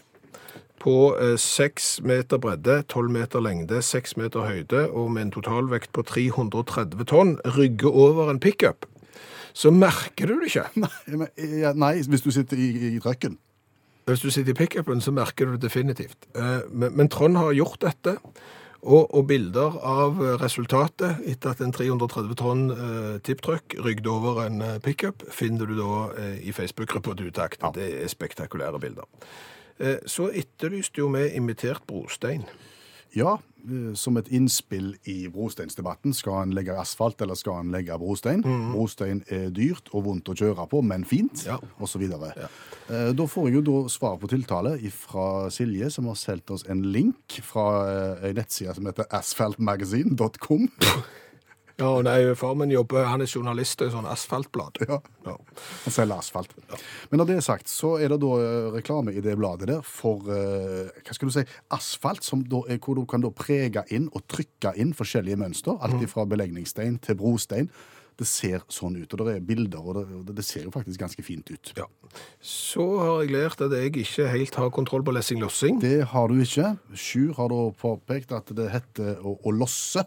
på 0.86 0.96
eh, 1.18 1.34
6 1.40 1.88
meter 2.06 2.38
bredde, 2.42 2.80
12 2.86 3.10
meter 3.10 3.42
lengde, 3.42 3.80
6 3.82 4.16
meter 4.20 4.46
høyde 4.46 4.84
og 4.88 5.10
med 5.16 5.26
en 5.26 5.32
totalvekt 5.34 5.90
på 5.96 6.04
330 6.06 7.08
tonn 7.10 7.34
rygger 7.56 7.90
over 7.90 8.30
en 8.30 8.42
pickup, 8.42 8.86
så 9.56 9.72
merker 9.74 10.30
du 10.30 10.38
det 10.38 10.52
ikke. 10.52 10.68
Nei, 10.84 11.16
men, 11.24 11.32
ja, 11.62 11.72
nei, 11.74 11.96
hvis 12.06 12.22
du 12.22 12.30
sitter 12.34 12.60
i, 12.60 12.70
i 12.92 13.00
trucken. 13.02 13.40
Hvis 14.06 14.22
du 14.22 14.28
sitter 14.30 14.54
i 14.54 14.60
pickupen, 14.60 15.00
så 15.02 15.10
merker 15.10 15.48
du 15.48 15.56
det 15.56 15.64
definitivt. 15.66 16.28
Eh, 16.38 16.60
Men, 16.70 16.94
men 16.94 17.10
Trond 17.10 17.40
har 17.40 17.56
gjort 17.56 17.80
dette, 17.82 18.20
og, 18.86 19.08
og 19.10 19.26
bilder 19.26 19.80
av 19.82 20.20
resultatet 20.38 21.24
etter 21.26 21.56
at 21.56 21.62
en 21.64 21.74
330 21.74 22.36
tonn 22.38 22.64
eh, 22.70 23.16
tipptrøkk 23.26 23.78
rygde 23.82 24.12
over 24.12 24.44
en 24.44 24.62
eh, 24.62 24.78
pickup, 24.84 25.24
finner 25.34 25.66
du 25.66 25.74
da 25.80 25.90
eh, 26.22 26.38
i 26.46 26.54
Facebook-gruppa 26.54 27.16
til 27.18 27.32
Utakt. 27.32 27.64
Det 27.74 27.88
er 28.04 28.12
spektakulære 28.12 28.78
bilder. 28.84 29.08
Eh, 29.78 29.98
så 30.08 30.30
etterlyste 30.32 31.02
jo 31.02 31.08
vi 31.12 31.28
imitert 31.36 31.84
brostein. 31.86 32.44
Ja, 33.16 33.36
eh, 33.68 33.94
som 33.96 34.16
et 34.20 34.28
innspill 34.28 34.94
i 35.08 35.28
brosteinsdebatten. 35.32 36.12
Skal 36.14 36.42
en 36.42 36.54
legge 36.56 36.74
asfalt, 36.76 37.20
eller 37.24 37.34
skal 37.38 37.60
en 37.62 37.70
legge 37.72 37.96
brostein? 38.00 38.42
Brostein 38.72 39.22
er 39.32 39.48
dyrt 39.50 39.88
og 39.94 40.04
vondt 40.04 40.28
å 40.28 40.36
kjøre 40.36 40.66
på, 40.68 40.82
men 40.84 41.04
fint, 41.04 41.46
Ja. 41.46 41.58
så 41.86 41.98
videre. 41.98 42.32
Eh, 42.90 43.12
Da 43.12 43.26
får 43.26 43.48
jeg 43.50 43.54
jo 43.54 43.82
da 43.82 43.88
svar 43.88 44.18
på 44.18 44.28
tiltale 44.28 44.78
fra 44.90 45.48
Silje, 45.50 45.90
som 45.90 46.06
har 46.06 46.14
sendt 46.14 46.50
oss 46.50 46.64
en 46.68 46.82
link 46.92 47.40
fra 47.42 48.16
ei 48.22 48.32
nettside 48.32 48.74
som 48.74 48.84
heter 48.86 49.04
asphaltmagazine.com. 49.10 50.68
Ja, 51.76 51.90
nei, 52.00 52.34
far 52.40 52.54
min 52.56 52.70
jobber, 52.72 53.04
han 53.04 53.20
er 53.20 53.28
journalist 53.28 53.82
i 53.84 53.90
sånn 53.92 54.06
asfaltblad. 54.08 54.78
Ja. 54.88 54.96
Ja. 55.26 55.34
Han 55.84 55.92
selger 55.92 56.22
asfalt. 56.22 56.54
Men 57.10 57.20
når 57.20 57.28
det 57.28 57.36
er 57.36 57.44
sagt, 57.44 57.68
så 57.68 57.96
er 58.00 58.14
det 58.14 58.20
da 58.22 58.30
eh, 58.40 58.68
reklame 58.78 59.12
i 59.12 59.20
det 59.24 59.34
bladet 59.36 59.68
der 59.68 59.82
for 59.84 60.24
eh, 60.32 60.88
hva 61.04 61.16
skal 61.16 61.28
du 61.28 61.34
si, 61.34 61.44
asfalt, 61.76 62.24
som 62.24 62.46
da 62.48 62.62
er, 62.70 62.80
hvor 62.80 62.96
du 62.96 63.04
kan 63.10 63.24
da 63.24 63.32
prege 63.34 63.84
inn 63.92 64.08
og 64.16 64.24
trykke 64.32 64.72
inn 64.80 64.94
forskjellige 64.96 65.40
mønster. 65.42 65.76
Alt 65.84 66.06
fra 66.12 66.24
belegningsstein 66.28 66.96
til 67.04 67.18
brostein. 67.20 67.68
Det 68.16 68.24
ser 68.24 68.62
sånn 68.72 68.94
ut, 68.96 69.12
og 69.12 69.26
det 69.26 69.34
er 69.36 69.42
bilder, 69.44 69.82
og 69.84 69.98
det, 69.98 70.36
det 70.38 70.44
ser 70.46 70.64
jo 70.64 70.72
faktisk 70.72 71.02
ganske 71.02 71.24
fint 71.24 71.50
ut. 71.52 71.72
Ja. 71.76 71.84
Så 72.40 72.86
har 72.96 73.20
jeg 73.20 73.34
lært 73.34 73.60
at 73.60 73.74
jeg 73.76 73.92
ikke 73.92 74.30
helt 74.32 74.56
har 74.56 74.72
kontroll 74.72 75.04
på 75.04 75.12
lessing-lossing. 75.12 75.82
Det 75.82 75.98
har 76.14 76.32
du 76.32 76.40
ikke. 76.40 76.72
Sjur 76.96 77.36
har 77.36 77.52
da 77.52 77.60
påpekt 77.76 78.32
at 78.32 78.48
det 78.56 78.70
heter 78.72 79.20
å, 79.20 79.36
å 79.36 79.52
losse 79.52 80.06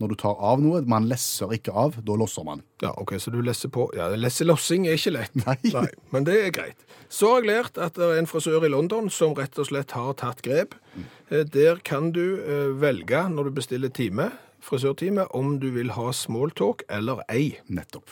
når 0.00 0.14
du 0.14 0.16
tar 0.22 0.40
av 0.40 0.60
noe. 0.64 0.80
Man 0.88 1.08
lesser 1.10 1.52
ikke 1.52 1.74
av, 1.76 2.00
da 2.06 2.16
losser 2.16 2.46
man. 2.46 2.64
Ja, 2.80 2.94
ok, 2.96 3.18
så 3.20 3.32
du 3.34 3.40
lesser 3.44 3.72
på. 3.72 3.90
Ja, 3.96 4.08
lesselossing 4.16 4.88
er 4.88 4.96
ikke 4.96 5.14
lett. 5.18 5.36
Nei. 5.44 5.58
Nei. 5.74 5.88
Men 6.14 6.28
det 6.28 6.38
er 6.40 6.54
greit. 6.56 6.86
Så 7.12 7.34
har 7.34 7.42
jeg 7.42 7.50
lært 7.52 7.80
at 7.80 7.98
det 8.00 8.08
er 8.08 8.22
en 8.22 8.30
frisør 8.30 8.64
i 8.64 8.72
London 8.72 9.12
som 9.12 9.36
rett 9.36 9.60
og 9.60 9.68
slett 9.68 9.92
har 9.96 10.16
tatt 10.20 10.40
grep. 10.46 10.78
Mm. 10.96 11.10
Der 11.52 11.82
kan 11.86 12.08
du 12.16 12.24
eh, 12.40 12.70
velge 12.80 13.26
når 13.30 13.50
du 13.50 13.58
bestiller 13.60 13.92
time, 13.92 14.30
frisørtime, 14.64 15.28
om 15.36 15.58
du 15.60 15.70
vil 15.74 15.94
ha 15.96 16.10
smalltalk 16.12 16.84
eller 16.88 17.24
ei. 17.28 17.58
Nettopp. 17.68 18.10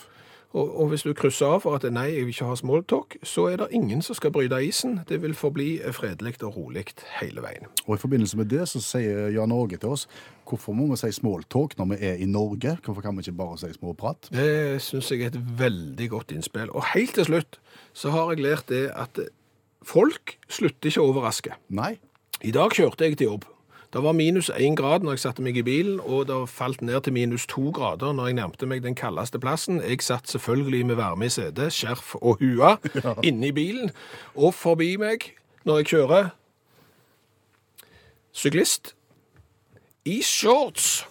Og, 0.56 0.80
og 0.80 0.88
hvis 0.88 1.04
du 1.04 1.12
krysser 1.12 1.50
av 1.58 1.60
for 1.60 1.76
at 1.76 1.84
nei, 1.92 2.06
jeg 2.14 2.24
vil 2.24 2.32
ikke 2.32 2.48
ha 2.48 2.56
smalltalk, 2.56 3.16
så 3.26 3.44
er 3.50 3.58
det 3.60 3.68
ingen 3.76 4.00
som 4.04 4.16
skal 4.16 4.32
bryte 4.32 4.56
isen. 4.64 4.96
Det 5.08 5.20
vil 5.20 5.36
forbli 5.36 5.76
fredelig 5.92 6.38
og 6.40 6.56
rolig 6.56 6.86
hele 7.18 7.44
veien. 7.44 7.68
Og 7.84 7.98
i 7.98 8.00
forbindelse 8.00 8.40
med 8.40 8.48
det 8.52 8.64
så 8.70 8.80
sier 8.80 9.28
Jan 9.34 9.52
Åge 9.52 9.76
til 9.76 9.92
oss 9.92 10.06
hvorfor 10.48 10.72
må 10.72 10.86
vi 10.88 10.96
si 10.96 11.10
smalltalk 11.12 11.76
når 11.76 11.90
vi 11.90 11.98
er 12.08 12.22
i 12.24 12.28
Norge? 12.28 12.78
Hvorfor 12.84 13.04
kan 13.04 13.18
vi 13.18 13.26
ikke 13.26 13.36
bare 13.42 13.58
si 13.60 13.68
småprat? 13.76 14.30
Det 14.32 14.80
syns 14.80 15.12
jeg 15.12 15.26
er 15.26 15.34
et 15.34 15.42
veldig 15.60 16.08
godt 16.14 16.32
innspill. 16.32 16.72
Og 16.72 16.94
helt 16.94 17.12
til 17.18 17.28
slutt 17.28 17.60
så 17.92 18.14
har 18.16 18.32
jeg 18.32 18.46
lært 18.46 18.72
det 18.72 18.86
at 18.96 19.20
folk 19.84 20.38
slutter 20.48 20.88
ikke 20.88 21.04
å 21.04 21.12
overraske. 21.12 21.60
Nei. 21.68 21.98
I 22.40 22.54
dag 22.54 22.72
kjørte 22.72 23.04
jeg 23.04 23.20
til 23.20 23.34
jobb. 23.34 23.48
Det 23.92 24.02
var 24.04 24.12
minus 24.12 24.50
én 24.50 24.74
grad 24.76 25.00
når 25.00 25.16
jeg 25.16 25.22
satte 25.22 25.42
meg 25.42 25.56
i 25.56 25.64
bilen, 25.64 25.96
og 26.04 26.26
det 26.28 26.36
falt 26.52 26.82
ned 26.84 27.00
til 27.06 27.14
minus 27.16 27.46
to 27.48 27.70
grader 27.72 28.12
når 28.12 28.26
jeg 28.26 28.36
nærmte 28.36 28.68
meg 28.68 28.82
den 28.84 28.94
kaldeste 28.94 29.40
plassen. 29.40 29.80
Jeg 29.80 30.02
satt 30.04 30.28
selvfølgelig 30.28 30.86
med 30.86 31.00
varme 31.00 31.24
i 31.24 31.32
setet, 31.32 31.72
skjerf 31.72 32.12
og 32.20 32.36
hua 32.42 32.76
inne 33.28 33.48
i 33.48 33.56
bilen, 33.56 33.90
og 34.36 34.52
forbi 34.54 34.96
meg 35.00 35.30
når 35.64 35.80
jeg 35.80 35.90
kjører 35.94 36.30
syklist 38.36 38.92
i 40.04 40.20
shorts. 40.22 41.06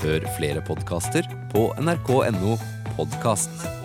Hør 0.00 0.24
flere 0.38 0.64
podkaster 0.64 1.28
på 1.52 1.68
nrk.no 1.80 2.56
podkast. 2.96 3.83